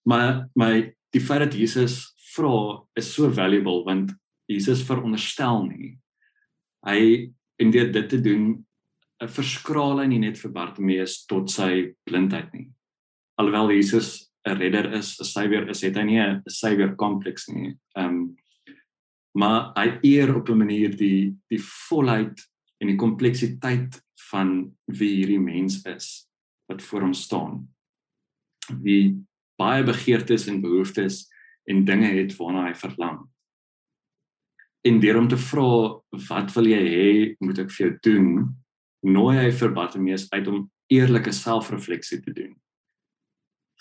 maar 0.03 0.49
my 0.59 0.91
die 1.15 1.21
feit 1.23 1.45
dat 1.45 1.53
Jesus 1.55 2.11
vra 2.33 2.81
is 2.99 3.13
so 3.13 3.29
valuable 3.31 3.85
want 3.87 4.11
Jesus 4.51 4.83
veronderstel 4.83 5.63
nie. 5.69 5.93
Hy 6.83 7.31
en 7.61 7.71
dit 7.71 7.93
dit 7.93 8.09
te 8.09 8.19
doen 8.19 8.43
'n 8.51 8.65
eh, 9.23 9.27
verskraal 9.27 10.01
hy 10.01 10.07
nie 10.07 10.19
net 10.19 10.37
vir 10.37 10.51
Bartimeus 10.51 11.25
tot 11.25 11.49
sy 11.49 11.95
blindheid 12.03 12.51
nie. 12.53 12.67
Alhoewel 13.39 13.71
Jesus 13.71 14.29
'n 14.45 14.57
redder 14.57 14.91
is, 14.93 15.19
'n 15.19 15.25
savior 15.25 15.69
is, 15.69 15.81
het 15.81 15.95
hy 15.95 16.03
nie 16.03 16.19
'n 16.19 16.41
savior 16.47 16.95
kompleks 16.95 17.47
nie. 17.47 17.77
Ehm 17.95 18.09
um, 18.09 18.35
maar 19.35 19.73
hy 19.75 19.99
eer 20.03 20.35
op 20.35 20.49
'n 20.49 20.57
manier 20.57 20.97
die 20.97 21.33
die 21.49 21.61
volheid 21.89 22.37
en 22.81 22.87
die 22.87 22.99
kompleksiteit 22.99 24.01
van 24.33 24.55
wie 24.89 25.11
hierdie 25.19 25.41
mens 25.41 25.81
is 25.89 26.25
wat 26.71 26.81
voor 26.81 27.05
hom 27.05 27.13
staan. 27.13 27.61
Wie 28.81 29.21
baie 29.61 29.83
begeertes 29.85 30.47
en 30.49 30.63
behoeftes 30.63 31.27
en 31.69 31.85
dinge 31.85 32.09
het 32.17 32.33
waarna 32.39 32.65
hy 32.67 32.73
verlang. 32.79 33.21
En 34.83 34.99
deur 34.99 35.21
om 35.21 35.29
te 35.31 35.39
vra 35.39 35.69
wat 36.27 36.51
wil 36.57 36.67
jy 36.67 36.81
hê 36.83 37.13
moet 37.45 37.61
ek 37.63 37.71
vir 37.71 37.85
jou 37.85 37.93
doen? 38.09 38.27
Nooi 39.03 39.37
hy 39.37 39.51
vir 39.55 39.75
Bartimeus 39.75 40.27
uit 40.33 40.47
om 40.51 40.65
eerlike 40.91 41.31
selfrefleksie 41.35 42.19
te 42.23 42.33
doen 42.35 42.53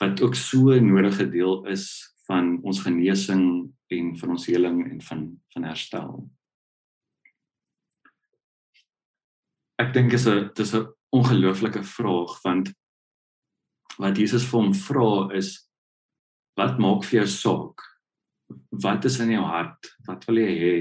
wat 0.03 0.23
ook 0.23 0.35
so 0.35 0.73
'n 0.75 0.87
nodige 0.87 1.29
deel 1.31 1.67
is 1.67 2.15
van 2.27 2.63
ons 2.63 2.81
genesing 2.81 3.71
en 3.87 4.17
van 4.19 4.31
ons 4.31 4.47
heling 4.47 4.91
en 4.91 5.01
van 5.03 5.41
van 5.53 5.63
herstel. 5.63 6.31
Ek 9.83 9.91
dink 9.91 10.13
is 10.15 10.29
'n 10.31 10.51
dis 10.55 10.75
'n 10.75 10.87
ongelooflike 11.11 11.83
vraag 11.83 12.33
want 12.45 12.69
wat 13.99 14.19
Jesus 14.19 14.45
vir 14.47 14.61
hom 14.61 14.73
vra 14.73 15.35
is 15.35 15.49
wat 16.57 16.79
maak 16.79 17.03
vir 17.05 17.23
jou 17.23 17.29
saak? 17.29 17.83
Wat 18.71 19.05
is 19.05 19.19
in 19.21 19.33
jou 19.35 19.43
hart? 19.43 19.89
Wat 20.07 20.27
wil 20.29 20.39
jy 20.39 20.53
hê? 20.63 20.77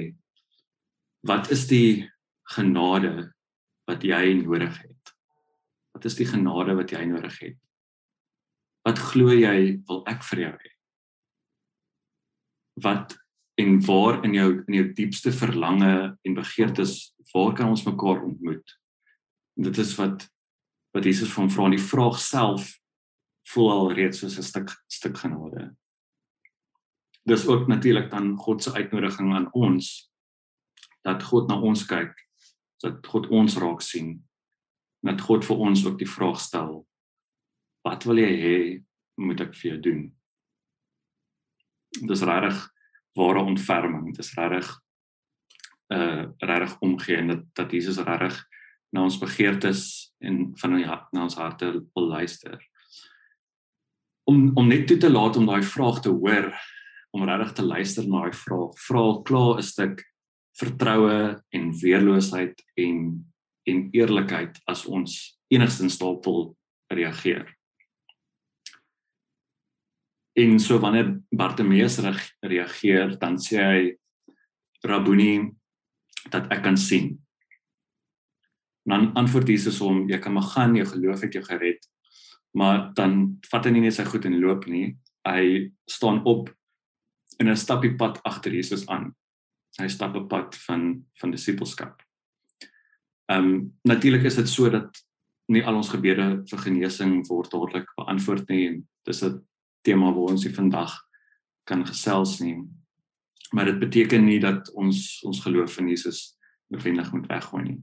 Wat 1.25 1.49
is 1.51 1.65
die 1.67 2.09
genade 2.53 3.31
wat 3.87 4.03
jy 4.03 4.33
nodig 4.43 4.77
het? 4.83 5.13
Wat 5.95 6.05
is 6.05 6.15
die 6.15 6.27
genade 6.27 6.75
wat 6.75 6.91
jy 6.91 7.05
nodig 7.05 7.39
het? 7.39 7.57
Wat 8.85 8.99
glo 8.99 9.33
jy 9.33 9.81
wil 9.87 10.03
ek 10.05 10.21
vir 10.29 10.39
jou 10.45 10.51
hê? 10.51 10.71
Wat 12.85 13.17
en 13.57 13.79
waar 13.87 14.21
in 14.25 14.33
jou 14.33 14.51
in 14.67 14.73
jou 14.73 14.85
diepste 14.93 15.31
verlange 15.31 16.17
en 16.21 16.37
begeertes 16.37 17.15
waar 17.33 17.53
kan 17.55 17.73
ons 17.73 17.85
mekaar 17.87 18.21
ontmoet? 18.27 18.77
En 19.57 19.63
dit 19.69 19.77
is 19.77 19.95
wat 19.99 20.27
wat 20.91 21.05
Jesus 21.07 21.31
van 21.31 21.47
vra 21.47 21.69
in 21.69 21.77
die 21.77 21.83
vraag 21.83 22.17
self 22.19 22.73
voel 23.47 23.69
al 23.71 23.91
reeds 23.95 24.19
soos 24.19 24.37
'n 24.37 24.43
stuk 24.43 24.69
stuk 24.87 25.17
genade. 25.17 25.75
Dis 27.23 27.47
ook 27.47 27.67
natuurlik 27.67 28.11
dan 28.11 28.37
God 28.37 28.63
se 28.63 28.73
uitnodiging 28.73 29.33
aan 29.33 29.53
ons 29.53 30.11
dat 31.01 31.23
God 31.23 31.47
na 31.47 31.59
ons 31.59 31.85
kyk, 31.85 32.13
dat 32.81 33.07
God 33.07 33.27
ons 33.27 33.57
raak 33.57 33.81
sien, 33.81 34.27
dat 35.01 35.21
God 35.21 35.45
vir 35.45 35.57
ons 35.57 35.85
ook 35.85 35.97
die 35.97 36.09
vraag 36.09 36.39
stel 36.39 36.87
wat 37.81 38.03
wil 38.03 38.17
jy 38.17 38.33
hê 38.37 38.57
moet 39.17 39.41
ek 39.41 39.55
vir 39.57 39.71
jou 39.71 39.79
doen? 39.81 40.01
Dis 42.07 42.21
regtig 42.21 42.69
ware 43.17 43.43
ontferming. 43.43 44.13
Dis 44.15 44.33
regtig 44.37 44.69
uh 45.91 46.29
regtig 46.39 46.77
omgee 46.79 47.17
en 47.17 47.27
dat 47.27 47.43
dat 47.55 47.71
Jesus 47.71 47.97
regtig 47.97 48.37
na 48.91 49.05
ons 49.07 49.19
begeertes 49.19 50.11
en 50.19 50.51
van 50.59 50.75
die 50.75 50.85
hart 50.87 51.09
na 51.15 51.25
ons 51.27 51.37
harte 51.39 51.71
wil 51.95 52.07
luister. 52.11 52.59
Om 54.29 54.51
om 54.59 54.67
net 54.67 54.87
toe 54.87 54.99
te 55.01 55.09
laat 55.11 55.37
om 55.39 55.47
daai 55.47 55.63
vraag 55.63 56.01
te 56.03 56.13
hoor, 56.13 56.51
om 57.11 57.25
regtig 57.27 57.55
te 57.57 57.65
luister 57.65 58.07
na 58.07 58.25
daai 58.25 58.37
vraag. 58.37 58.75
Vra 58.87 59.03
klaar 59.27 59.57
'n 59.57 59.63
stuk 59.63 60.03
vertroue 60.59 61.41
en 61.49 61.71
weerloosheid 61.81 62.63
en 62.75 63.25
en 63.69 63.89
eerlikheid 63.93 64.57
as 64.65 64.85
ons 64.85 65.37
enigstens 65.53 65.97
wil 65.99 66.57
reageer. 66.89 67.45
En 70.33 70.59
so 70.59 70.79
wanneer 70.79 71.21
Bartimeus 71.29 71.99
reageer, 72.41 73.17
dan 73.19 73.37
sê 73.37 73.57
hy 73.59 73.97
Rabuni 74.83 75.51
dat 76.31 76.47
ek 76.51 76.63
kan 76.63 76.77
sien. 76.77 77.19
Dan 78.83 79.11
antwoord 79.13 79.47
Jesus 79.47 79.79
hom, 79.79 80.07
jy 80.09 80.17
kan 80.19 80.33
maar 80.33 80.49
gaan, 80.55 80.75
jou 80.75 80.87
geloof 80.87 81.21
het 81.21 81.33
jou 81.33 81.43
gered. 81.45 81.85
Maar 82.57 82.91
dan 82.97 83.37
vat 83.51 83.65
hy 83.65 83.71
nie 83.71 83.85
net 83.85 83.95
sy 83.95 84.05
goed 84.07 84.25
en 84.25 84.39
loop 84.41 84.65
nie. 84.67 84.97
Hy 85.27 85.71
staan 85.89 86.23
op 86.27 86.49
en 87.39 87.47
hy 87.47 87.55
stap 87.55 87.81
die 87.85 87.95
pad 87.97 88.19
agter 88.27 88.53
Jesus 88.53 88.87
aan. 88.91 89.11
Hy 89.79 89.87
stap 89.87 90.15
'n 90.15 90.27
pad 90.27 90.55
van 90.67 91.05
van 91.19 91.31
disippelskap. 91.31 92.01
Ehm 93.31 93.45
um, 93.45 93.77
natuurlik 93.83 94.23
is 94.23 94.35
dit 94.35 94.49
so 94.49 94.69
dat 94.69 94.89
nie 95.47 95.63
al 95.63 95.75
ons 95.75 95.89
gebede 95.89 96.43
vir 96.49 96.59
genesing 96.59 97.27
word 97.27 97.51
dadelik 97.51 97.87
beantwoord 97.95 98.49
nie 98.49 98.67
en 98.67 98.87
dis 99.05 99.23
'n 99.23 99.41
tema 99.83 100.11
waar 100.11 100.31
ons 100.33 100.47
vandag 100.47 100.91
kan 101.63 101.85
gesels 101.85 102.39
nie. 102.39 102.57
Maar 103.51 103.65
dit 103.65 103.79
beteken 103.79 104.25
nie 104.25 104.39
dat 104.39 104.71
ons 104.73 105.23
ons 105.23 105.39
geloof 105.39 105.79
in 105.79 105.87
Jesus 105.87 106.37
noodwendig 106.67 107.11
moet 107.11 107.27
weggooi 107.27 107.63
nie. 107.63 107.79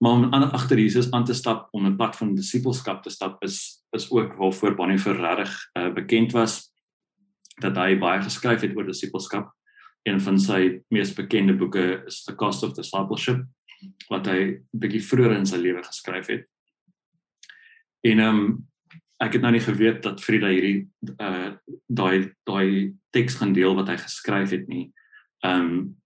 Maar 0.00 0.12
om 0.12 0.34
aan 0.34 0.50
agter 0.50 0.78
Jesus 0.78 1.10
aan 1.10 1.24
te 1.24 1.34
stap 1.34 1.68
om 1.70 1.86
'n 1.86 1.96
pad 1.96 2.16
van 2.16 2.34
disippelskap 2.34 3.02
te 3.02 3.10
stap 3.10 3.42
is 3.44 3.84
is 3.90 4.10
ook 4.10 4.34
waarvoor 4.34 4.74
Bonhoeffer 4.74 5.16
regtig 5.16 5.70
uh, 5.78 5.92
bekend 5.92 6.32
was 6.32 6.72
dat 7.60 7.76
hy 7.76 7.98
baie 7.98 8.22
geskryf 8.22 8.60
het 8.60 8.76
oor 8.76 8.86
disippelskap. 8.86 9.52
Een 10.02 10.20
van 10.20 10.38
sy 10.38 10.80
mees 10.88 11.12
bekende 11.14 11.56
boeke 11.56 12.02
is 12.06 12.24
The 12.24 12.34
Cost 12.34 12.62
of 12.62 12.72
Discipleship 12.72 13.44
wat 14.08 14.26
hy 14.26 14.60
bietjie 14.72 15.02
vroeër 15.04 15.36
in 15.36 15.46
sy 15.46 15.56
lewe 15.56 15.82
geskryf 15.84 16.26
het. 16.26 16.48
En 18.00 18.18
ehm 18.18 18.40
um, 18.40 18.68
ek 19.20 19.32
het 19.36 19.42
nou 19.42 19.52
nie 19.52 19.60
geweet 19.60 20.02
dat 20.02 20.22
Frida 20.24 20.48
hierdie 20.48 20.88
uh 21.20 21.52
daai 21.86 22.32
daai 22.48 22.96
teks 23.12 23.36
gaan 23.36 23.52
deel 23.52 23.74
wat 23.76 23.88
hy 23.88 23.96
geskryf 24.00 24.50
het 24.50 24.68
nie. 24.68 24.92
Um 25.44 25.99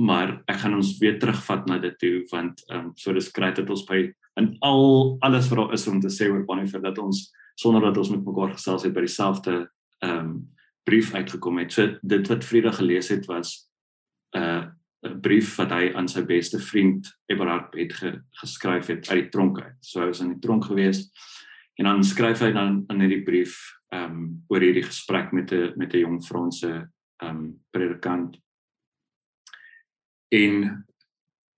maar 0.00 0.42
ek 0.48 0.62
gaan 0.62 0.74
ons 0.74 0.96
weer 0.98 1.18
terugvat 1.20 1.66
na 1.68 1.78
dit 1.78 1.96
toe 2.00 2.14
want 2.30 2.62
um 2.72 2.92
so 2.96 3.12
dis 3.12 3.30
kry 3.30 3.52
dit 3.52 3.70
ons 3.70 3.84
by 3.88 4.00
in 4.40 4.56
al 4.64 5.18
alles 5.20 5.50
wat 5.50 5.58
daar 5.58 5.74
is 5.76 5.86
om 5.88 6.00
te 6.00 6.10
sê 6.10 6.30
oor 6.30 6.44
Bonhoeffer 6.48 6.82
dat 6.82 6.98
ons 6.98 7.26
sonder 7.60 7.84
dat 7.84 7.98
ons 8.00 8.10
met 8.10 8.24
mekaar 8.24 8.54
gesels 8.56 8.86
het 8.86 8.94
by 8.94 9.04
dieselfde 9.04 9.66
um 10.02 10.48
brief 10.84 11.12
uitgekom 11.14 11.60
het. 11.62 11.70
So 11.70 11.94
dit 12.02 12.28
wat 12.28 12.44
Frida 12.44 12.72
gelees 12.74 13.08
het 13.08 13.26
was 13.26 13.68
'n 14.34 14.38
uh, 14.38 14.64
'n 15.06 15.20
brief 15.20 15.56
wat 15.56 15.70
hy 15.70 15.92
aan 15.94 16.08
sy 16.08 16.22
beste 16.22 16.58
vriend 16.58 17.06
Eberhard 17.28 17.74
het 17.74 17.92
ge, 17.92 18.22
geskryf 18.40 18.86
het 18.86 19.10
uit 19.10 19.22
die 19.22 19.28
tronk 19.28 19.60
uit. 19.60 19.78
So 19.80 20.00
hy 20.00 20.06
was 20.06 20.20
in 20.20 20.32
die 20.32 20.40
tronk 20.40 20.64
geweest 20.64 21.12
En 21.74 21.84
dan 21.84 22.04
skryf 22.04 22.42
hy 22.44 22.52
dan 22.52 22.82
in 22.92 23.00
hierdie 23.00 23.24
brief 23.24 23.56
ehm 23.92 24.12
um, 24.12 24.20
oor 24.52 24.64
hierdie 24.64 24.84
gesprek 24.84 25.32
met 25.32 25.52
'n 25.52 25.72
met 25.76 25.94
'n 25.94 26.04
jong 26.04 26.24
Franse 26.24 26.68
ehm 26.68 27.36
um, 27.36 27.60
predikant. 27.70 28.36
En 30.32 30.84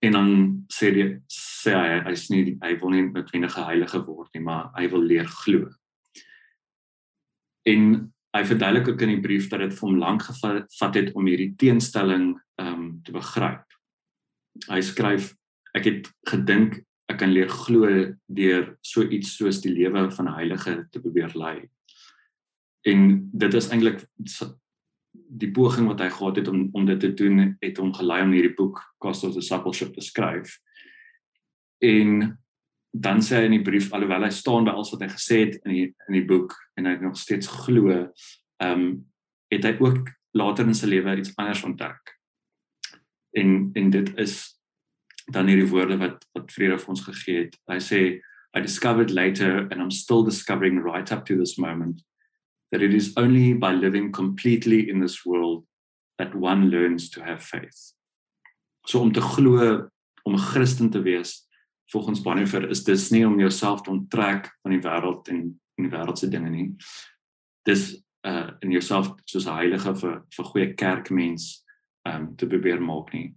en 0.05 0.13
dan 0.13 0.31
sê 0.69 0.91
hy 0.93 1.05
sê 1.31 1.73
hy 1.73 1.93
hy's 2.05 2.27
nie 2.29 2.57
hy 2.61 2.75
wil 2.81 2.91
nie 2.93 3.05
met 3.07 3.31
enige 3.33 3.63
heilige 3.65 4.01
word 4.05 4.29
nie, 4.35 4.43
maar 4.43 4.67
hy 4.75 4.89
wil 4.91 5.01
leer 5.01 5.29
glo. 5.41 5.69
En 7.65 8.11
hy 8.35 8.43
verduidelik 8.45 8.91
ook 8.91 9.05
in 9.05 9.13
die 9.15 9.23
brief 9.23 9.47
dat 9.49 9.63
dit 9.63 9.73
vir 9.73 9.87
hom 9.87 9.97
lank 10.01 10.27
gevat 10.27 10.99
het 10.99 11.13
om 11.15 11.25
hierdie 11.25 11.53
teenstelling 11.57 12.35
ehm 12.61 12.73
um, 12.73 12.83
te 13.05 13.15
begryp. 13.15 13.63
Hy 14.69 14.81
skryf 14.85 15.31
ek 15.75 15.89
het 15.89 16.11
gedink 16.29 16.83
ek 17.11 17.19
kan 17.21 17.33
leer 17.33 17.49
glo 17.51 17.89
deur 18.37 18.69
so 18.85 19.05
iets 19.05 19.35
soos 19.37 19.61
die 19.63 19.73
lewe 19.73 20.07
van 20.17 20.31
heilige 20.37 20.77
te 20.91 21.01
probeer 21.01 21.33
lei. 21.37 21.57
En 22.85 23.29
dit 23.33 23.57
is 23.57 23.69
eintlik 23.73 24.03
die 25.27 25.51
poging 25.51 25.87
wat 25.89 26.01
hy 26.03 26.09
gehad 26.13 26.39
het 26.39 26.47
om 26.47 26.69
om 26.73 26.85
dit 26.85 26.99
te 26.99 27.11
doen 27.13 27.55
het 27.59 27.77
hom 27.81 27.93
gelei 27.93 28.21
om 28.23 28.33
hierdie 28.35 28.55
boek 28.55 28.81
Cost 29.01 29.23
of 29.23 29.35
Discipleship 29.35 29.93
te 29.93 30.03
skryf. 30.03 30.57
En 31.83 32.37
dan 32.95 33.21
sê 33.23 33.41
hy 33.41 33.49
in 33.49 33.57
die 33.57 33.65
brief 33.65 33.91
alhoewel 33.93 34.23
hy 34.27 34.31
staan 34.31 34.67
by 34.67 34.75
alles 34.75 34.93
wat 34.93 35.03
hy 35.03 35.09
gesê 35.11 35.41
het 35.45 35.57
in 35.65 35.73
die 35.73 35.87
in 36.07 36.17
die 36.19 36.25
boek 36.27 36.55
en 36.79 36.87
hy 36.89 36.95
nog 37.01 37.17
steeds 37.19 37.51
glo, 37.65 38.05
ehm 38.63 38.71
um, 38.71 38.87
het 39.53 39.65
hy 39.67 39.75
ook 39.77 40.09
later 40.35 40.65
in 40.65 40.75
sy 40.75 40.87
lewe 40.89 41.17
iets 41.19 41.35
anders 41.37 41.63
ontdek. 41.67 42.15
En 43.35 43.71
en 43.75 43.91
dit 43.93 44.09
is 44.21 44.39
dan 45.31 45.49
hierdie 45.49 45.69
woorde 45.69 45.99
wat 46.01 46.25
wat 46.37 46.51
Vrede 46.53 46.79
vir 46.81 46.95
ons 46.95 47.05
gegee 47.05 47.45
het. 47.45 47.59
Hy 47.71 47.79
sê 47.83 48.01
I 48.55 48.61
discovered 48.63 49.11
later 49.11 49.67
and 49.67 49.81
I'm 49.81 49.91
still 49.91 50.23
discovering 50.23 50.79
right 50.79 51.11
up 51.11 51.25
to 51.25 51.35
this 51.35 51.57
moment 51.57 52.01
that 52.75 52.83
it 52.83 52.93
is 52.93 53.13
only 53.15 53.53
by 53.53 53.71
living 53.71 54.11
completely 54.11 54.89
in 54.89 54.99
this 54.99 55.25
world 55.25 55.63
that 56.17 56.35
one 56.35 56.69
learns 56.69 57.09
to 57.09 57.23
have 57.23 57.41
faith. 57.41 57.93
So 58.85 58.99
om 58.99 59.13
te 59.13 59.21
glo 59.21 59.89
om 60.25 60.33
'n 60.33 60.37
Christen 60.51 60.89
te 60.89 61.01
wees 61.01 61.47
volgens 61.91 62.21
Bonhoeffer 62.21 62.69
is 62.69 62.83
dis 62.83 63.11
nie 63.11 63.25
om 63.25 63.39
jouself 63.39 63.81
te 63.81 63.91
onttrek 63.91 64.51
van 64.61 64.71
die 64.71 64.81
wêreld 64.81 65.27
en 65.27 65.61
die 65.75 65.89
wêreldse 65.89 66.27
dinge 66.29 66.49
nie. 66.49 66.75
Dis 67.63 67.95
uh 68.27 68.51
in 68.59 68.71
jouself 68.71 69.13
soos 69.25 69.47
'n 69.47 69.55
heilige 69.55 69.95
vir 69.95 70.23
vir 70.35 70.45
goeie 70.45 70.73
kerkmens 70.73 71.63
um 72.03 72.35
te 72.35 72.47
probeer 72.47 72.81
maak 72.81 73.13
nie. 73.13 73.35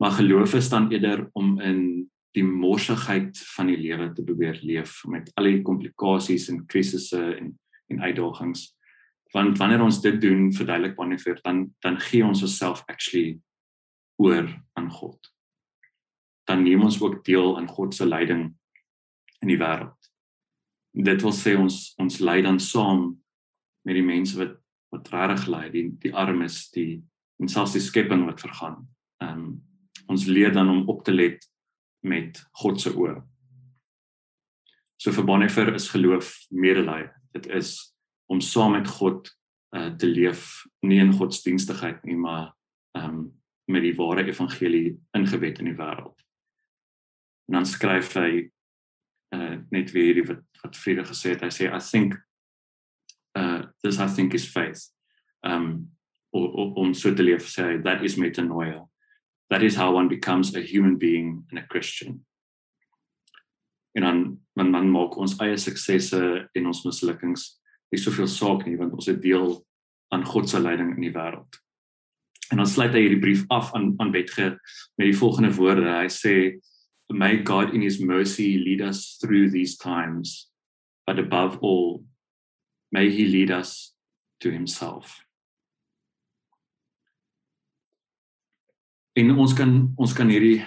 Maar 0.00 0.10
geloof 0.10 0.54
is 0.54 0.70
dan 0.70 0.90
eerder 0.90 1.28
om 1.34 1.60
in 1.60 2.10
die 2.32 2.44
morsigheid 2.44 3.38
van 3.56 3.66
die 3.66 3.76
lewe 3.76 4.12
te 4.12 4.22
probeer 4.22 4.58
leef 4.62 5.04
met 5.04 5.30
al 5.36 5.44
die 5.44 5.62
komplikasies 5.62 6.48
en 6.48 6.66
krisisse 6.66 7.36
en 7.36 7.58
en 7.86 8.02
uitdagings. 8.02 8.72
Want 9.34 9.58
wanneer 9.58 9.82
ons 9.82 10.00
dit 10.00 10.20
doen, 10.20 10.52
verduidelik 10.54 10.94
Bonhoeffer, 10.96 11.40
dan 11.42 11.74
dan 11.82 12.00
gee 12.00 12.24
ons 12.24 12.42
osself 12.42 12.82
actually 12.86 13.40
oor 14.16 14.46
aan 14.72 14.90
God. 14.90 15.32
Dan 16.44 16.62
neem 16.62 16.82
ons 16.82 17.00
ook 17.02 17.24
deel 17.24 17.56
aan 17.58 17.68
God 17.68 17.94
se 17.94 18.06
leiding 18.06 18.52
in 19.40 19.48
die 19.48 19.58
wêreld. 19.58 20.10
Dit 20.94 21.22
wil 21.22 21.34
sê 21.34 21.56
ons 21.58 21.94
ons 21.98 22.18
lei 22.18 22.40
dan 22.42 22.60
saam 22.60 23.08
met 23.84 23.98
die 23.98 24.06
mense 24.06 24.38
wat 24.38 24.60
wat 24.94 25.08
regtig 25.10 25.48
lei, 25.50 25.64
die 25.70 25.88
die 25.98 26.14
armes, 26.14 26.68
die 26.70 27.02
en 27.42 27.50
selfs 27.50 27.74
die 27.74 27.82
skepping 27.82 28.26
wat 28.28 28.42
vergaan. 28.44 28.84
Ehm 29.22 29.38
um, 29.38 29.54
ons 30.06 30.26
leer 30.28 30.52
dan 30.52 30.68
om 30.68 30.88
op 30.92 31.04
te 31.04 31.12
let 31.12 31.46
met 32.04 32.38
God 32.60 32.80
se 32.80 32.90
oë. 32.92 33.14
So 35.00 35.12
vir 35.16 35.24
Bonhoeffer 35.24 35.74
is 35.74 35.88
geloof 35.90 36.34
medelee. 36.50 37.08
Dit 37.34 37.46
is 37.46 37.76
om 38.30 38.40
saam 38.40 38.72
met 38.72 38.88
God 38.88 39.28
uh, 39.76 39.90
te 39.98 40.06
leef, 40.06 40.64
nie 40.86 41.00
in 41.02 41.12
godsdienstigheid 41.12 42.04
nie, 42.04 42.16
maar 42.16 42.52
ehm 42.98 43.08
um, 43.10 43.24
met 43.64 43.80
die 43.80 43.94
ware 43.96 44.26
evangelie 44.28 44.90
ingebed 45.16 45.58
in 45.62 45.70
die 45.70 45.76
wêreld. 45.78 46.18
En 47.48 47.56
dan 47.56 47.66
skryf 47.66 48.10
hy 48.20 48.50
uh, 49.32 49.54
net 49.72 49.92
weer 49.94 50.10
hierdie 50.10 50.26
wat 50.28 50.42
wat 50.64 50.76
Friede 50.76 51.04
gesê 51.04 51.34
het. 51.34 51.44
Hy 51.44 51.52
sê 51.52 51.68
I 51.68 51.80
think 51.80 52.16
uh 53.38 53.64
this 53.82 53.98
I 54.00 54.08
think 54.08 54.34
is 54.34 54.48
faith. 54.48 54.90
Um 55.44 55.90
om 56.34 56.94
so 56.94 57.14
te 57.14 57.22
leef 57.22 57.48
sê 57.48 57.82
that 57.84 58.02
is 58.02 58.16
metanoia. 58.16 58.84
That 59.50 59.62
is 59.62 59.76
how 59.76 59.94
one 59.96 60.08
becomes 60.08 60.54
a 60.56 60.60
human 60.60 60.96
being 60.98 61.46
and 61.50 61.58
a 61.58 61.66
Christian. 61.66 62.24
En 63.92 64.02
dan 64.02 64.43
man 64.56 64.70
man 64.70 64.90
maak 64.90 65.16
ons 65.18 65.36
eie 65.42 65.56
suksesse 65.58 66.20
en 66.54 66.70
ons 66.70 66.84
mislukkings 66.86 67.46
nie 67.92 68.00
soveel 68.00 68.30
saak 68.30 68.66
nie 68.66 68.76
want 68.78 68.94
ons 68.94 69.10
het 69.10 69.20
deel 69.22 69.58
aan 70.14 70.24
God 70.26 70.48
se 70.50 70.60
leiding 70.60 70.94
in 70.94 71.06
die 71.08 71.14
wêreld. 71.14 71.60
En 72.52 72.60
dan 72.60 72.68
sluit 72.68 72.94
hy 72.94 73.06
hierdie 73.06 73.22
brief 73.22 73.44
af 73.50 73.72
aan 73.74 73.94
aan 73.98 74.12
Betge 74.14 74.52
met 74.98 75.08
die 75.08 75.16
volgende 75.16 75.50
woorde. 75.56 75.88
Hy 75.88 76.10
sê 76.12 76.34
may 77.10 77.42
God 77.42 77.74
in 77.74 77.82
his 77.82 78.00
mercy 78.00 78.56
lead 78.58 78.80
us 78.84 79.18
through 79.20 79.50
these 79.50 79.76
times 79.76 80.50
but 81.06 81.18
above 81.18 81.58
all 81.60 82.04
may 82.92 83.10
he 83.10 83.26
lead 83.26 83.50
us 83.50 83.94
to 84.40 84.50
himself. 84.50 85.20
En 89.14 89.30
ons 89.38 89.54
kan 89.54 89.94
ons 89.96 90.14
kan 90.14 90.30
hierdie 90.30 90.62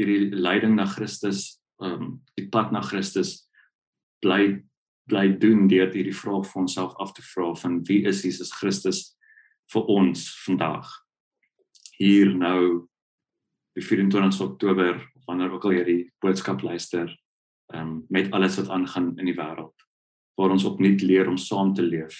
hierdie 0.00 0.30
leiding 0.32 0.76
na 0.78 0.86
Christus, 0.88 1.59
ehm 1.80 1.92
um, 1.92 2.10
die 2.36 2.48
pad 2.48 2.72
na 2.72 2.82
Christus 2.82 3.48
bly 4.22 4.62
bly 5.10 5.28
doen 5.42 5.68
deur 5.68 5.90
hierdie 5.92 6.14
vraag 6.14 6.46
vir 6.46 6.60
onsself 6.62 6.94
af 7.02 7.12
te 7.16 7.22
vra 7.34 7.54
van 7.54 7.80
wie 7.88 8.04
is 8.06 8.24
Jesus 8.24 8.52
Christus 8.52 9.16
vir 9.72 9.86
ons 9.88 10.26
vandag? 10.44 10.88
hier 12.00 12.32
nou 12.32 12.88
die 13.76 13.84
24 13.84 14.40
Oktober 14.40 14.96
wanneer 15.28 15.52
ook 15.52 15.66
al 15.68 15.76
jy 15.76 15.82
die 15.86 16.02
boodskap 16.24 16.64
luister 16.64 17.10
um, 17.74 18.06
met 18.08 18.32
alles 18.36 18.56
wat 18.60 18.70
aangaan 18.72 19.12
in 19.20 19.28
die 19.28 19.36
wêreld 19.36 19.86
waar 20.40 20.54
ons 20.54 20.64
opnuut 20.64 21.04
leer 21.04 21.28
om 21.28 21.36
saam 21.38 21.74
te 21.76 21.84
leef 21.84 22.16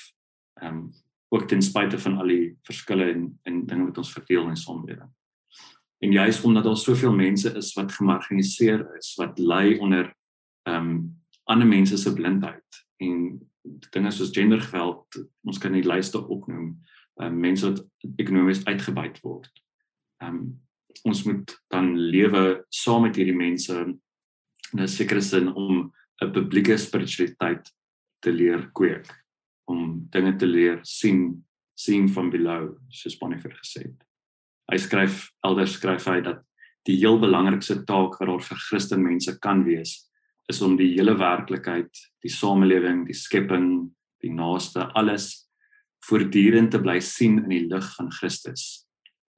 um 0.63 0.91
ook 1.31 1.47
ten 1.47 1.63
spyte 1.63 1.99
van 2.03 2.17
al 2.19 2.27
die 2.33 2.47
verskille 2.67 3.07
en 3.13 3.27
en 3.47 3.63
dinge 3.67 3.87
wat 3.87 4.01
ons 4.03 4.09
verdeel 4.11 4.49
in 4.51 4.57
samelewing. 4.59 5.11
En 6.01 6.13
juist 6.13 6.45
omdat 6.45 6.65
daar 6.65 6.77
soveel 6.77 7.13
mense 7.13 7.53
is 7.57 7.73
wat 7.77 7.93
gemarginaliseer 7.93 8.87
is, 8.97 9.15
wat 9.21 9.39
ly 9.39 9.77
onder 9.79 10.15
um 10.69 11.19
ander 11.45 11.67
mense 11.67 11.97
se 11.99 12.13
blindheid 12.13 12.85
en 12.97 13.41
dinge 13.91 14.11
soos 14.11 14.31
gendergeweld, 14.31 15.19
ons 15.45 15.59
kan 15.59 15.73
nie 15.73 15.83
lyste 15.83 16.21
opnoem, 16.21 16.79
um, 17.21 17.41
mense 17.41 17.67
wat 17.67 17.83
ekonomies 18.17 18.65
uitgebuit 18.65 19.19
word 19.25 19.51
ehm 20.21 20.35
um, 20.37 20.43
ons 21.07 21.23
moet 21.25 21.53
dan 21.73 21.95
lewe 21.97 22.65
saam 22.69 23.07
met 23.07 23.17
hierdie 23.17 23.37
mense 23.37 23.73
in 23.73 24.81
'n 24.83 24.89
sekere 24.89 25.21
sin 25.21 25.49
om 25.49 25.93
'n 26.23 26.33
publieke 26.33 26.77
spiritualiteit 26.77 27.73
te 28.21 28.33
leer 28.33 28.69
kweek 28.73 29.09
om 29.65 30.07
dinge 30.11 30.37
te 30.37 30.47
leer 30.47 30.79
sien 30.83 31.45
sien 31.75 32.09
van 32.09 32.31
below 32.31 32.77
soos 32.89 33.17
Bonhoeffer 33.17 33.55
gesê 33.57 33.83
het. 33.83 34.05
Hy 34.71 34.79
skryf 34.79 35.31
elders 35.47 35.75
skryf 35.79 36.07
hy 36.07 36.21
dat 36.25 36.45
die 36.89 36.97
heel 36.97 37.19
belangrikste 37.21 37.83
taak 37.85 38.19
wat 38.21 38.29
daar 38.31 38.45
vir 38.45 38.61
Christen 38.69 39.03
mense 39.03 39.39
kan 39.43 39.65
wees 39.67 40.07
is 40.51 40.63
om 40.63 40.77
die 40.77 40.93
hele 40.97 41.15
werklikheid, 41.19 41.91
die 42.25 42.31
samelewing, 42.33 43.05
die 43.07 43.15
skepping, 43.15 43.91
die 44.23 44.33
naaste, 44.35 44.89
alles 44.99 45.47
voortdurend 46.07 46.73
te 46.73 46.81
bly 46.83 46.99
sien 47.05 47.39
in 47.45 47.51
die 47.53 47.67
lig 47.71 47.87
van 47.97 48.11
Christus 48.11 48.87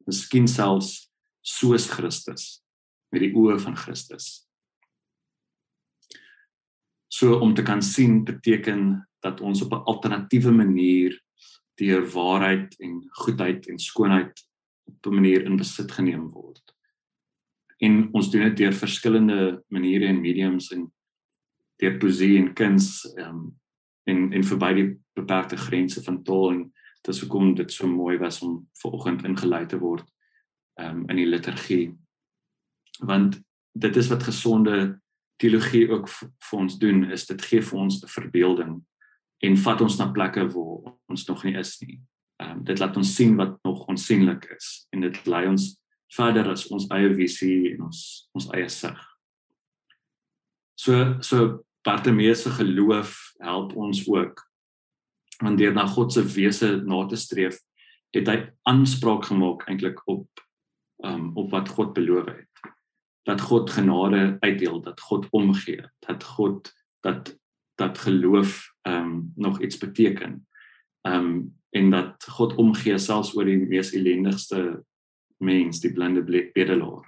miskien 0.06 0.48
selfs 0.50 1.08
soos 1.42 1.88
Christus 1.90 2.62
met 3.12 3.24
die 3.24 3.32
oë 3.36 3.58
van 3.62 3.76
Christus. 3.78 4.46
So 7.12 7.36
om 7.44 7.52
te 7.54 7.64
kan 7.66 7.82
sien 7.84 8.22
beteken 8.24 9.02
dat 9.22 9.40
ons 9.40 9.62
op 9.62 9.72
'n 9.72 9.84
alternatiewe 9.86 10.52
manier 10.52 11.20
deur 11.76 12.06
waarheid 12.06 12.74
en 12.80 13.02
goedheid 13.10 13.68
en 13.68 13.78
skoonheid 13.78 14.32
op 14.84 15.06
'n 15.06 15.14
manier 15.14 15.44
in 15.44 15.56
besit 15.56 15.92
geneem 15.92 16.30
word. 16.30 16.74
En 17.78 18.12
ons 18.12 18.30
doen 18.30 18.42
dit 18.42 18.56
deur 18.56 18.72
verskillende 18.72 19.64
maniere 19.68 20.06
en 20.06 20.20
mediums 20.20 20.70
en 20.70 20.92
deur 21.76 21.98
poesie 21.98 22.38
en 22.38 22.52
kuns 22.54 23.04
um, 23.18 23.58
en 24.04 24.32
en 24.32 24.44
verby 24.44 24.72
die 24.74 24.88
beperkte 25.18 25.56
grense 25.56 26.02
van 26.02 26.22
taal 26.22 26.50
en 26.50 26.72
dis 27.02 27.20
hoekom 27.20 27.54
dit 27.54 27.72
so 27.72 27.86
mooi 27.86 28.18
was 28.18 28.42
om 28.42 28.68
vanoggend 28.82 29.24
ingelei 29.24 29.66
te 29.66 29.78
word 29.78 30.06
um, 30.80 31.08
in 31.08 31.16
die 31.16 31.26
liturgie. 31.26 31.92
Want 32.98 33.40
dit 33.72 33.96
is 33.96 34.08
wat 34.08 34.22
gesonde 34.22 35.00
teologie 35.42 35.88
ook 35.90 36.08
vir 36.08 36.58
ons 36.58 36.78
doen 36.78 37.04
is 37.10 37.26
dit 37.26 37.42
gee 37.42 37.62
vir 37.62 37.78
ons 37.78 38.02
'n 38.02 38.08
verbeelding 38.08 38.78
en 39.42 39.56
vat 39.56 39.80
ons 39.80 39.98
na 39.98 40.10
plekke 40.12 40.46
waar 40.54 40.94
ons 41.10 41.26
nog 41.26 41.44
nie 41.44 41.56
is 41.58 41.80
nie. 41.80 42.00
Ehm 42.42 42.58
um, 42.58 42.64
dit 42.64 42.78
laat 42.78 42.96
ons 42.96 43.14
sien 43.14 43.36
wat 43.38 43.58
nog 43.62 43.86
onsigbaar 43.86 44.54
is 44.56 44.86
en 44.90 45.00
dit 45.00 45.26
lei 45.26 45.46
ons 45.46 45.66
verder 46.12 46.48
as 46.50 46.66
ons 46.74 46.88
eie 46.90 47.12
visie 47.14 47.72
en 47.72 47.86
ons 47.88 48.00
ons 48.34 48.48
eie 48.56 48.68
sig. 48.68 48.98
So 50.74 51.20
so 51.22 51.62
Bartimeus 51.86 52.42
se 52.42 52.50
geloof 52.50 53.14
help 53.42 53.76
ons 53.76 54.02
ook 54.08 54.42
want 55.42 55.58
deur 55.58 55.74
na 55.74 55.86
God 55.86 56.12
se 56.12 56.22
wese 56.34 56.76
na 56.86 57.02
te 57.06 57.18
streef, 57.18 57.58
het 58.14 58.28
hy 58.30 58.36
aanspraak 58.70 59.26
gemaak 59.30 59.66
eintlik 59.70 60.02
op 60.10 60.28
um 61.06 61.32
op 61.38 61.50
wat 61.50 61.70
God 61.74 61.94
beloof 61.96 62.28
het. 62.30 62.62
Dat 63.26 63.40
God 63.40 63.70
genade 63.70 64.36
uitdeel, 64.42 64.80
dat 64.82 65.00
God 65.00 65.26
omgee, 65.30 65.82
dat 66.06 66.24
God 66.24 66.70
dat 67.02 67.34
dat 67.80 67.98
geloof 67.98 68.68
um 68.86 69.32
nog 69.36 69.60
iets 69.60 69.78
beteken. 69.78 70.46
Um 71.02 71.61
en 71.72 71.90
dat 71.90 72.24
God 72.36 72.54
omgee 72.60 72.98
selfs 73.00 73.32
oor 73.36 73.48
die 73.48 73.56
mees 73.56 73.92
ellendigste 73.96 74.82
mens, 75.42 75.80
die 75.80 75.92
blinde 75.92 76.22
bedelaar. 76.24 77.06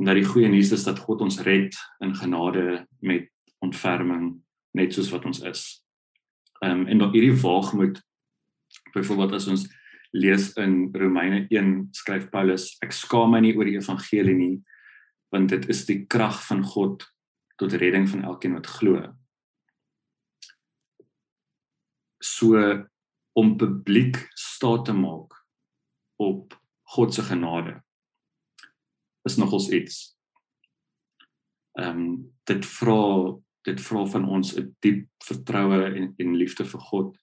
En 0.00 0.08
dat 0.08 0.16
die 0.18 0.26
goeie 0.26 0.48
nuus 0.48 0.72
is 0.72 0.86
dat 0.88 1.02
God 1.04 1.20
ons 1.20 1.40
red 1.44 1.76
in 2.00 2.14
genade 2.16 2.86
met 3.04 3.28
ontferming 3.62 4.40
net 4.74 4.94
soos 4.94 5.12
wat 5.12 5.28
ons 5.28 5.42
is. 5.46 5.62
Ehm 6.62 6.82
um, 6.82 6.86
en 6.86 6.98
dat 7.04 7.14
hierdie 7.14 7.36
waagmoed 7.42 8.00
byvoorbeeld 8.94 9.32
as 9.36 9.48
ons 9.52 9.66
lees 10.12 10.52
in 10.60 10.90
Romeine 10.92 11.46
1 11.48 11.88
skryf 11.96 12.28
Paulus 12.30 12.76
ek 12.84 12.92
skaam 12.92 13.32
my 13.32 13.40
nie 13.40 13.54
oor 13.56 13.68
die 13.68 13.78
evangelie 13.78 14.36
nie 14.36 14.54
want 15.32 15.52
dit 15.52 15.68
is 15.72 15.84
die 15.88 16.02
krag 16.04 16.42
van 16.46 16.60
God 16.64 17.04
tot 17.60 17.76
redding 17.80 18.08
van 18.08 18.24
elkeen 18.28 18.56
wat 18.58 18.68
glo. 18.68 19.00
So 22.20 22.60
om 23.32 23.56
publiek 23.56 24.28
staat 24.34 24.84
te 24.84 24.92
maak 24.92 25.34
op 26.16 26.60
God 26.82 27.14
se 27.14 27.22
genade 27.22 27.82
is 29.22 29.36
nogals 29.36 29.70
iets. 29.70 30.16
Ehm 31.78 31.98
um, 31.98 32.32
dit 32.44 32.66
vra 32.66 33.38
dit 33.62 33.80
vra 33.80 34.04
van 34.06 34.24
ons 34.28 34.56
'n 34.56 34.76
diep 34.80 35.08
vertroue 35.24 35.84
en 35.84 36.14
en 36.16 36.36
liefde 36.36 36.64
vir 36.64 36.80
God 36.80 37.16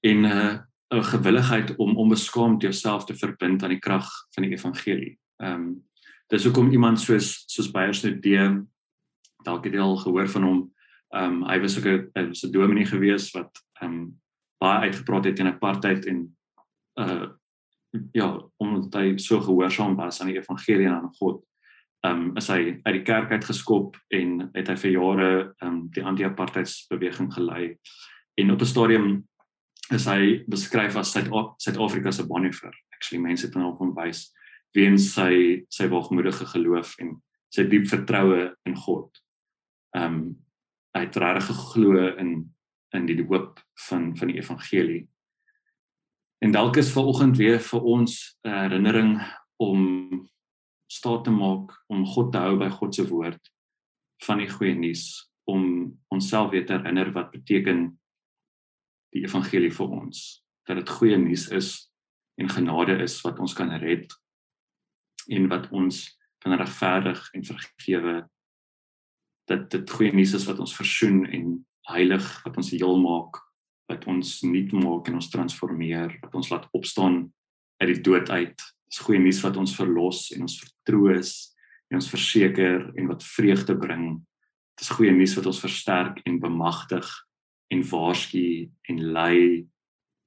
en 0.00 0.18
'n 0.22 0.24
uh, 0.24 0.58
'n 0.94 1.04
gewilligheid 1.04 1.76
om 1.76 1.96
onbeskaamd 1.96 2.62
jouself 2.62 3.04
te 3.04 3.14
verbind 3.14 3.62
aan 3.62 3.74
die 3.74 3.78
krag 3.78 4.08
van 4.34 4.42
die 4.42 4.52
evangelie. 4.52 5.18
Ehm 5.42 5.52
um, 5.52 5.84
dis 6.28 6.44
hoekom 6.44 6.70
iemand 6.70 7.00
soos 7.00 7.44
soos 7.46 7.70
Beyers 7.70 8.02
nou 8.02 8.14
D 8.20 8.26
dalk 9.44 9.64
het 9.64 9.74
jy 9.74 9.80
al 9.80 9.96
gehoor 9.96 10.28
van 10.28 10.42
hom. 10.42 10.74
Ehm 11.14 11.24
um, 11.24 11.44
hy 11.48 11.60
was 11.60 11.78
ook 11.78 11.86
'n 11.86 12.28
was 12.28 12.44
'n 12.44 12.50
dominee 12.50 12.86
gewees 12.86 13.30
wat 13.32 13.63
baie 14.64 14.88
uitgepraat 14.88 15.28
het 15.28 15.40
teen 15.40 15.52
apartheid 15.52 16.10
en 16.10 16.28
uh 17.00 17.24
ja, 18.10 18.26
omdat 18.58 18.96
hy 18.98 19.18
so 19.22 19.38
gehoorsaam 19.38 19.92
was 19.94 20.16
aan 20.18 20.32
die 20.32 20.40
evangelie 20.40 20.88
en 20.88 20.96
aan 20.96 21.12
God 21.20 21.44
ehm 22.04 22.20
um, 22.20 22.36
is 22.36 22.48
hy 22.52 22.80
uit 22.84 22.96
die 22.98 23.04
kerk 23.06 23.30
uit 23.32 23.44
geskop 23.48 23.96
en 24.12 24.50
het 24.52 24.68
hy 24.68 24.74
vir 24.82 24.90
jare 24.92 25.28
ehm 25.44 25.68
um, 25.70 25.78
die 25.94 26.04
anti-apartheidsbeweging 26.04 27.30
gelei 27.32 27.76
en 28.40 28.50
op 28.52 28.60
'n 28.60 28.72
stadium 28.72 29.06
is 29.92 30.06
hy 30.08 30.44
beskryf 30.48 30.96
as 30.96 31.12
Suid-Afrika 31.12 32.10
se 32.10 32.26
Bonhoeffer. 32.26 32.72
Actually 32.94 33.22
mense 33.22 33.46
het 33.46 33.54
hom 33.54 33.94
wys 33.96 34.32
weens 34.76 35.12
sy 35.14 35.64
sy 35.68 35.88
waagmoedige 35.88 36.46
geloof 36.46 36.94
en 36.98 37.22
sy 37.54 37.64
diep 37.68 37.86
vertroue 37.86 38.54
in 38.66 38.76
God. 38.76 39.10
Ehm 39.96 40.04
um, 40.04 40.36
hy 40.94 41.00
het 41.08 41.16
regtig 41.16 41.56
geglo 41.56 42.02
in 42.22 42.54
in 42.94 43.06
die 43.06 43.22
hoop 43.22 43.60
van 43.88 44.12
van 44.16 44.30
die 44.30 44.38
evangelie. 44.38 45.02
En 46.44 46.52
dalk 46.52 46.76
is 46.76 46.92
vanoggend 46.92 47.36
weer 47.36 47.60
vir 47.60 47.82
ons 47.82 48.38
'n 48.44 48.50
herinnering 48.50 49.20
om 49.56 50.30
staat 50.86 51.24
te 51.24 51.30
maak 51.30 51.72
om 51.86 52.06
God 52.06 52.32
te 52.32 52.38
hou 52.38 52.56
by 52.58 52.68
God 52.68 52.94
se 52.94 53.06
woord 53.08 53.50
van 54.24 54.38
die 54.38 54.50
goeie 54.50 54.74
nuus 54.74 55.30
om 55.50 55.64
onsself 56.08 56.50
weer 56.50 56.66
te 56.66 56.76
herinner 56.76 57.12
wat 57.12 57.32
beteken 57.32 57.86
die 59.14 59.24
evangelie 59.24 59.72
vir 59.72 59.88
ons 59.88 60.44
dat 60.68 60.76
dit 60.80 60.92
goeie 60.98 61.18
nuus 61.20 61.48
is 61.48 61.90
en 62.40 62.48
genade 62.50 62.98
is 63.02 63.20
wat 63.24 63.38
ons 63.38 63.54
kan 63.54 63.72
red 63.82 64.12
en 65.28 65.48
wat 65.48 65.68
ons 65.70 66.04
kan 66.44 66.56
regverdig 66.60 67.20
en 67.32 67.44
vergewe 67.44 68.16
dat 69.48 69.70
dit 69.70 69.90
goeie 69.90 70.12
nuus 70.12 70.34
is 70.34 70.46
wat 70.48 70.60
ons 70.60 70.76
versoen 70.76 71.24
en 71.26 71.54
heilig 71.90 72.26
wat 72.44 72.56
ons 72.60 72.70
heel 72.74 72.96
maak 73.00 73.40
wat 73.90 74.06
ons 74.08 74.38
nuut 74.48 74.72
maak 74.80 75.08
en 75.10 75.18
ons 75.18 75.30
transformeer 75.32 76.14
wat 76.22 76.36
ons 76.38 76.48
laat 76.52 76.68
opstaan 76.76 77.26
uit 77.82 77.90
die 77.90 78.04
dood 78.06 78.30
uit. 78.30 78.62
Dis 78.88 79.02
goeie 79.04 79.20
nuus 79.20 79.42
wat 79.44 79.58
ons 79.60 79.74
verlos 79.76 80.30
en 80.32 80.46
ons 80.46 80.56
vertroos 80.62 81.34
en 81.90 81.98
ons 82.00 82.08
verseker 82.08 82.88
en 82.94 83.10
wat 83.10 83.26
vreugde 83.26 83.76
bring. 83.76 84.06
Dis 84.80 84.92
goeie 84.94 85.12
nuus 85.12 85.36
wat 85.36 85.50
ons 85.50 85.60
versterk 85.60 86.22
en 86.24 86.40
bemagtig 86.40 87.10
en 87.74 87.84
waarsku 87.90 88.70
en 88.88 89.04
lei 89.16 89.66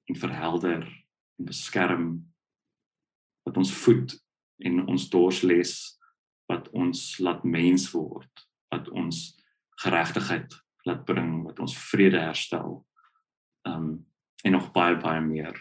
en 0.07 0.19
verhelder 0.21 0.85
en 0.85 1.49
beskerm. 1.49 2.07
Wat 3.47 3.57
ons 3.57 3.73
voed 3.81 4.13
en 4.67 4.85
ons 4.85 5.09
dorsles 5.09 5.73
wat 6.47 6.69
ons 6.77 7.01
laat 7.23 7.43
mens 7.43 7.89
word 7.93 8.45
wat 8.71 8.87
ons 8.91 9.33
geregtigheid 9.81 10.53
laat 10.87 11.05
bring 11.05 11.43
wat 11.45 11.59
ons 11.63 11.75
vrede 11.89 12.19
herstel. 12.19 12.81
Um 13.67 14.05
en 14.45 14.53
nog 14.53 14.69
baie 14.71 14.95
baie 15.01 15.21
meer. 15.21 15.57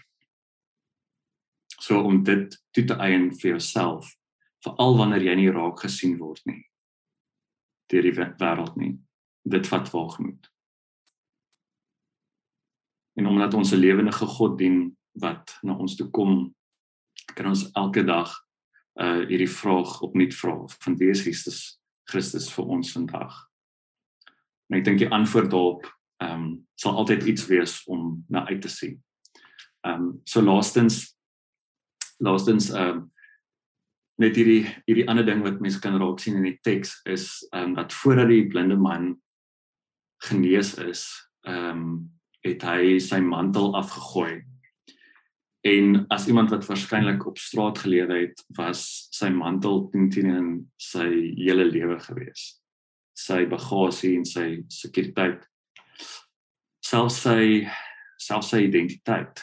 So 1.81 2.03
om 2.05 2.23
dit 2.23 2.53
toe 2.77 2.85
te 2.85 2.95
eien 3.01 3.31
vir 3.35 3.57
jouself, 3.57 4.11
veral 4.63 4.99
wanneer 4.99 5.25
jy 5.25 5.35
nie 5.41 5.53
raak 5.55 5.81
gesien 5.83 6.19
word 6.21 6.43
nie 6.47 6.63
deur 7.87 8.03
die 8.03 8.15
wêreld 8.17 8.77
nie. 8.81 8.97
Dit 9.47 9.69
vat 9.71 9.91
waagmoed. 9.93 10.49
En 13.17 13.27
omdat 13.31 13.55
ons 13.55 13.73
'n 13.73 13.79
lewendige 13.79 14.27
God 14.27 14.59
dien 14.59 14.97
wat 15.13 15.59
na 15.63 15.77
ons 15.77 15.97
toe 15.97 16.11
kom, 16.11 16.55
kan 17.35 17.47
ons 17.47 17.71
elke 17.73 18.05
dag 18.05 18.33
uh 19.01 19.27
hierdie 19.29 19.51
vraag 19.51 20.03
opnuut 20.03 20.35
vra 20.35 20.67
van 20.67 20.97
wie 20.97 21.11
is 21.11 21.23
Christus 21.23 21.81
Christus 22.05 22.53
vir 22.53 22.65
ons 22.65 22.93
vandag? 22.93 23.46
En 24.71 24.79
ek 24.79 24.87
dink 24.87 25.03
die 25.03 25.13
antwoord 25.13 25.51
daarop 25.53 25.87
ehm 26.23 26.33
um, 26.33 26.47
sal 26.81 26.97
altyd 26.97 27.27
iets 27.29 27.45
wees 27.49 27.83
om 27.93 28.25
na 28.33 28.47
uit 28.49 28.63
te 28.65 28.73
sien. 28.73 28.97
Ehm 29.85 30.09
um, 30.09 30.09
so 30.25 30.43
laastens 30.43 31.03
laastens 32.25 32.71
ehm 32.73 32.89
um, 32.89 33.05
net 34.17 34.37
hierdie 34.37 34.65
hierdie 34.87 35.07
ander 35.13 35.27
ding 35.29 35.45
wat 35.45 35.61
mense 35.61 35.81
kan 35.81 35.99
raak 36.01 36.21
sien 36.21 36.39
in 36.41 36.49
die 36.49 36.59
teks 36.65 36.97
is 37.05 37.29
ehm 37.53 37.71
um, 37.71 37.79
dat 37.79 37.93
voordat 37.93 38.33
die 38.33 38.47
blinde 38.49 38.77
man 38.81 39.15
genees 40.31 40.75
is, 40.81 41.07
ehm 41.45 41.71
um, 41.71 41.89
het 42.47 42.63
hy 42.63 42.99
sy 43.03 43.19
mantel 43.21 43.73
afgegooi. 43.75 44.45
En 45.67 46.05
as 46.15 46.29
iemand 46.31 46.53
wat 46.55 46.67
waarskynlik 46.69 47.25
op 47.27 47.41
straat 47.43 47.81
gelewe 47.83 48.21
het, 48.21 48.43
was 48.55 49.09
sy 49.11 49.33
mantel 49.35 49.89
teen 49.91 50.31
in 50.31 50.51
sy 50.79 51.09
hele 51.35 51.67
lewe 51.67 51.99
gewees 52.01 52.55
sy 53.17 53.47
bagasie 53.49 54.15
en 54.19 54.25
sy 54.29 54.47
sekuriteit. 54.73 55.45
Selfs 56.85 57.23
sy 57.25 57.67
selfs 58.21 58.53
sy 58.53 58.63
identiteit 58.67 59.43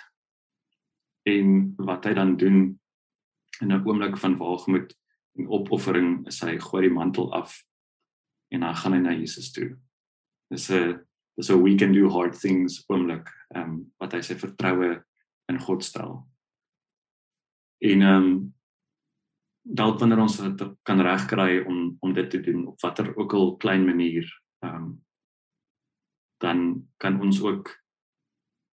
en 1.29 1.73
wat 1.88 2.05
hy 2.07 2.13
dan 2.17 2.36
doen 2.38 2.59
in 3.62 3.71
'n 3.71 3.86
oomblik 3.86 4.17
van 4.17 4.38
waagmoed 4.38 4.93
en 5.38 5.47
opoffering 5.47 6.27
is 6.27 6.41
hy 6.41 6.57
gooi 6.59 6.88
die 6.88 6.93
mantel 6.93 7.33
af 7.33 7.63
en 8.51 8.59
dan 8.59 8.75
gaan 8.75 8.93
hy 8.93 8.99
na 8.99 9.13
Jesus 9.13 9.51
toe. 9.51 9.77
Dis 10.51 10.69
'n 10.69 10.99
dis 11.38 11.49
'n 11.49 11.63
we 11.63 11.75
can 11.75 11.93
do 11.93 12.09
hard 12.09 12.39
things 12.39 12.83
oomblik 12.89 13.29
um, 13.55 13.91
wat 13.99 14.13
hy 14.13 14.21
sy 14.21 14.36
vertroue 14.36 15.03
in 15.49 15.59
God 15.59 15.83
stel. 15.83 16.27
En 17.81 18.01
ehm 18.01 18.23
um, 18.23 18.52
dalk 19.63 19.99
wanneer 19.99 20.19
ons 20.23 20.38
dit 20.38 20.63
kan 20.84 21.02
regkry 21.02 21.63
om 21.63 21.97
om 21.99 22.13
dit 22.13 22.30
te 22.30 22.41
doen 22.43 22.67
op 22.67 22.82
watter 22.84 23.15
ook 23.15 23.34
al 23.34 23.56
klein 23.58 23.86
manier 23.86 24.28
ehm 24.65 24.76
um, 24.76 24.91
dan 26.43 26.89
kan 26.99 27.21
ons 27.21 27.39
ook 27.41 27.69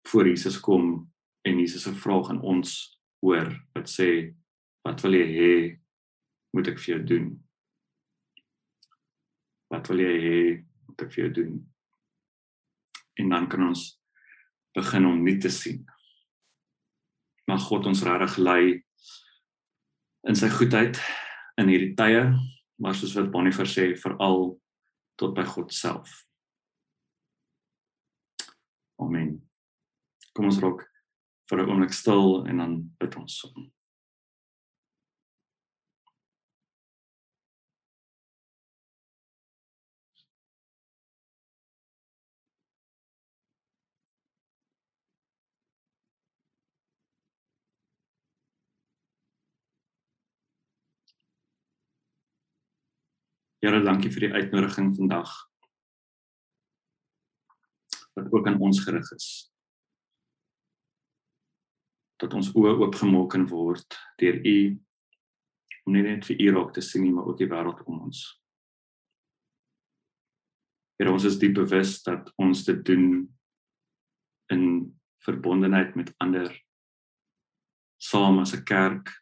voor 0.08 0.26
Jesus 0.26 0.60
kom 0.60 1.12
en 1.46 1.58
Jesus 1.58 1.82
se 1.82 1.94
vraag 1.94 2.30
aan 2.30 2.40
ons 2.42 2.98
hoor 3.22 3.52
wat 3.72 3.86
sê 3.88 4.34
wat 4.82 5.02
wil 5.04 5.14
jy 5.14 5.28
hê 5.36 5.54
moet 6.56 6.70
ek 6.72 6.80
vir 6.82 6.94
jou 6.94 7.00
doen? 7.12 7.30
Wat 9.70 9.90
wil 9.90 10.02
jy 10.02 10.14
hê 10.24 10.38
moet 10.88 11.04
ek 11.04 11.12
vir 11.14 11.24
jou 11.24 11.32
doen? 11.40 11.56
En 13.20 13.34
dan 13.34 13.48
kan 13.52 13.68
ons 13.68 13.84
begin 14.74 15.06
om 15.06 15.22
nie 15.24 15.36
te 15.42 15.50
sien. 15.52 15.82
Mag 17.50 17.62
God 17.68 17.90
ons 17.90 18.02
regtig 18.06 18.38
lei 18.42 18.64
in 20.28 20.36
sy 20.36 20.48
goedheid 20.52 20.98
in 21.60 21.70
hierdie 21.70 21.94
tye, 21.96 22.24
maar 22.80 22.96
soos 22.96 23.14
wat 23.16 23.30
Bonnie 23.32 23.54
versê, 23.54 23.90
veral 24.00 24.54
tot 25.20 25.34
by 25.36 25.44
God 25.44 25.72
self. 25.72 26.24
Amen. 29.00 29.38
Kom 30.36 30.48
ons 30.48 30.60
raak 30.60 30.86
vir 31.50 31.58
'n 31.58 31.68
oomblik 31.68 31.92
stil 31.92 32.46
en 32.46 32.56
dan 32.58 32.74
bid 33.00 33.16
ons 33.16 33.40
saam. 33.40 33.70
Here, 53.60 53.82
dankie 53.84 54.08
vir 54.08 54.24
die 54.24 54.36
uitnodiging 54.38 54.94
vandag. 54.96 55.30
Wat 58.16 58.30
ook 58.32 58.46
aan 58.48 58.56
ons 58.64 58.80
gerig 58.80 59.10
is. 59.12 59.26
Dat 62.24 62.32
ons 62.38 62.48
oë 62.56 62.78
oopgemaak 62.78 63.28
kan 63.34 63.44
word 63.52 63.98
deur 64.22 64.40
U 64.40 64.56
om 65.84 65.92
nie 65.92 66.06
net 66.06 66.24
vir 66.24 66.40
U 66.40 66.48
raak 66.56 66.72
te 66.72 66.84
sien 66.84 67.04
nie, 67.04 67.12
maar 67.12 67.28
ook 67.28 67.36
die 67.40 67.50
wêreld 67.52 67.84
om 67.84 68.00
ons. 68.06 68.24
Here, 70.96 71.12
ons 71.12 71.28
is 71.28 71.36
diep 71.40 71.58
bewus 71.60 71.98
dat 72.08 72.32
ons 72.40 72.64
dit 72.64 72.80
doen 72.88 73.06
in 74.56 74.66
verbondenheid 75.20 76.00
met 76.00 76.16
ander 76.16 76.48
saam 78.00 78.40
as 78.40 78.56
'n 78.56 78.64
kerk. 78.64 79.12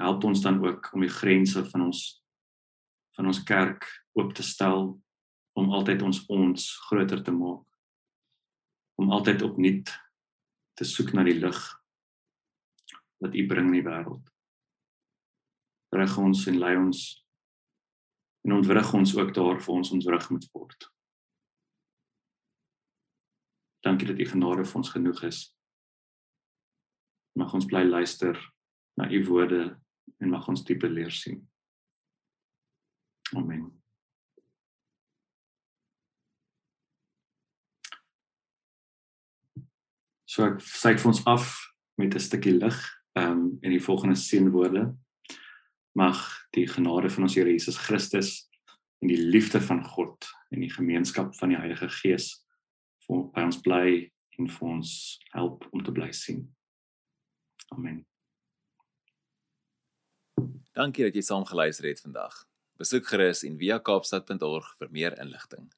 Help 0.00 0.24
ons 0.24 0.40
dan 0.40 0.64
ook 0.64 0.94
om 0.94 1.00
die 1.00 1.16
grense 1.20 1.60
van 1.68 1.92
ons 1.92 2.23
van 3.16 3.30
ons 3.30 3.42
kerk 3.46 3.86
oop 4.18 4.34
te 4.34 4.42
stel 4.42 4.92
om 5.58 5.70
altyd 5.74 6.02
ons 6.02 6.24
ons 6.32 6.66
groter 6.88 7.22
te 7.22 7.34
maak. 7.34 7.66
Om 8.98 9.10
altyd 9.14 9.42
opnuut 9.46 9.90
te 10.78 10.86
soek 10.86 11.12
na 11.14 11.24
die 11.26 11.38
lig 11.38 11.60
wat 13.22 13.34
u 13.34 13.44
bring 13.50 13.70
in 13.70 13.78
die 13.78 13.86
wêreld. 13.86 14.24
Reg 15.94 16.16
ons 16.18 16.42
en 16.50 16.58
lei 16.58 16.74
ons 16.78 17.04
en 18.44 18.58
ontwrig 18.58 18.90
ons 18.98 19.14
ook 19.16 19.30
daar 19.34 19.62
vir 19.62 19.74
ons 19.74 19.94
ontwrig 19.94 20.26
moet 20.34 20.48
word. 20.52 20.90
Dankie 23.86 24.08
dat 24.10 24.20
u 24.20 24.26
genade 24.26 24.66
vir 24.66 24.80
ons 24.80 24.90
genoeg 24.90 25.22
is. 25.30 25.40
Mag 27.38 27.54
ons 27.54 27.66
bly 27.70 27.84
luister 27.86 28.38
na 28.98 29.08
u 29.10 29.24
woorde 29.30 29.62
en 30.18 30.30
mag 30.30 30.46
ons 30.50 30.66
dieper 30.66 30.90
leer 30.90 31.14
sien 31.14 31.42
Amen. 33.34 33.70
So 40.24 40.42
ek 40.48 40.62
sê 40.62 40.94
vir 40.98 41.10
ons 41.12 41.22
af 41.30 41.50
met 41.98 42.14
'n 42.14 42.20
stukkie 42.20 42.54
lig 42.58 42.78
ehm 43.14 43.30
um, 43.30 43.58
in 43.62 43.70
die 43.70 43.82
volgende 43.82 44.16
seënwoorde. 44.18 44.94
Mag 45.94 46.18
die 46.50 46.66
genade 46.66 47.10
van 47.10 47.22
ons 47.22 47.34
Here 47.34 47.50
Jesus 47.50 47.78
Christus 47.78 48.50
en 48.98 49.08
die 49.08 49.20
liefde 49.30 49.60
van 49.60 49.84
God 49.84 50.26
en 50.50 50.60
die 50.60 50.72
gemeenskap 50.72 51.34
van 51.38 51.48
die 51.48 51.58
Heilige 51.58 51.88
Gees 51.88 52.46
vir 53.06 53.30
by 53.34 53.42
ons 53.46 53.60
bly 53.60 54.10
en 54.38 54.48
vir 54.48 54.68
ons 54.68 55.18
help 55.32 55.68
om 55.72 55.84
te 55.84 55.92
bly 55.92 56.10
sien. 56.12 56.54
Amen. 57.70 58.02
Dankie 60.74 61.04
dat 61.04 61.14
jy 61.14 61.22
saam 61.22 61.44
geluister 61.46 61.86
het 61.86 62.00
vandag. 62.00 62.34
Besoek 62.80 63.06
gerus 63.06 63.44
en 63.46 63.58
via 63.60 63.78
kaapstad.org 63.78 64.70
vir 64.80 64.88
meer 64.90 65.14
inligting. 65.22 65.68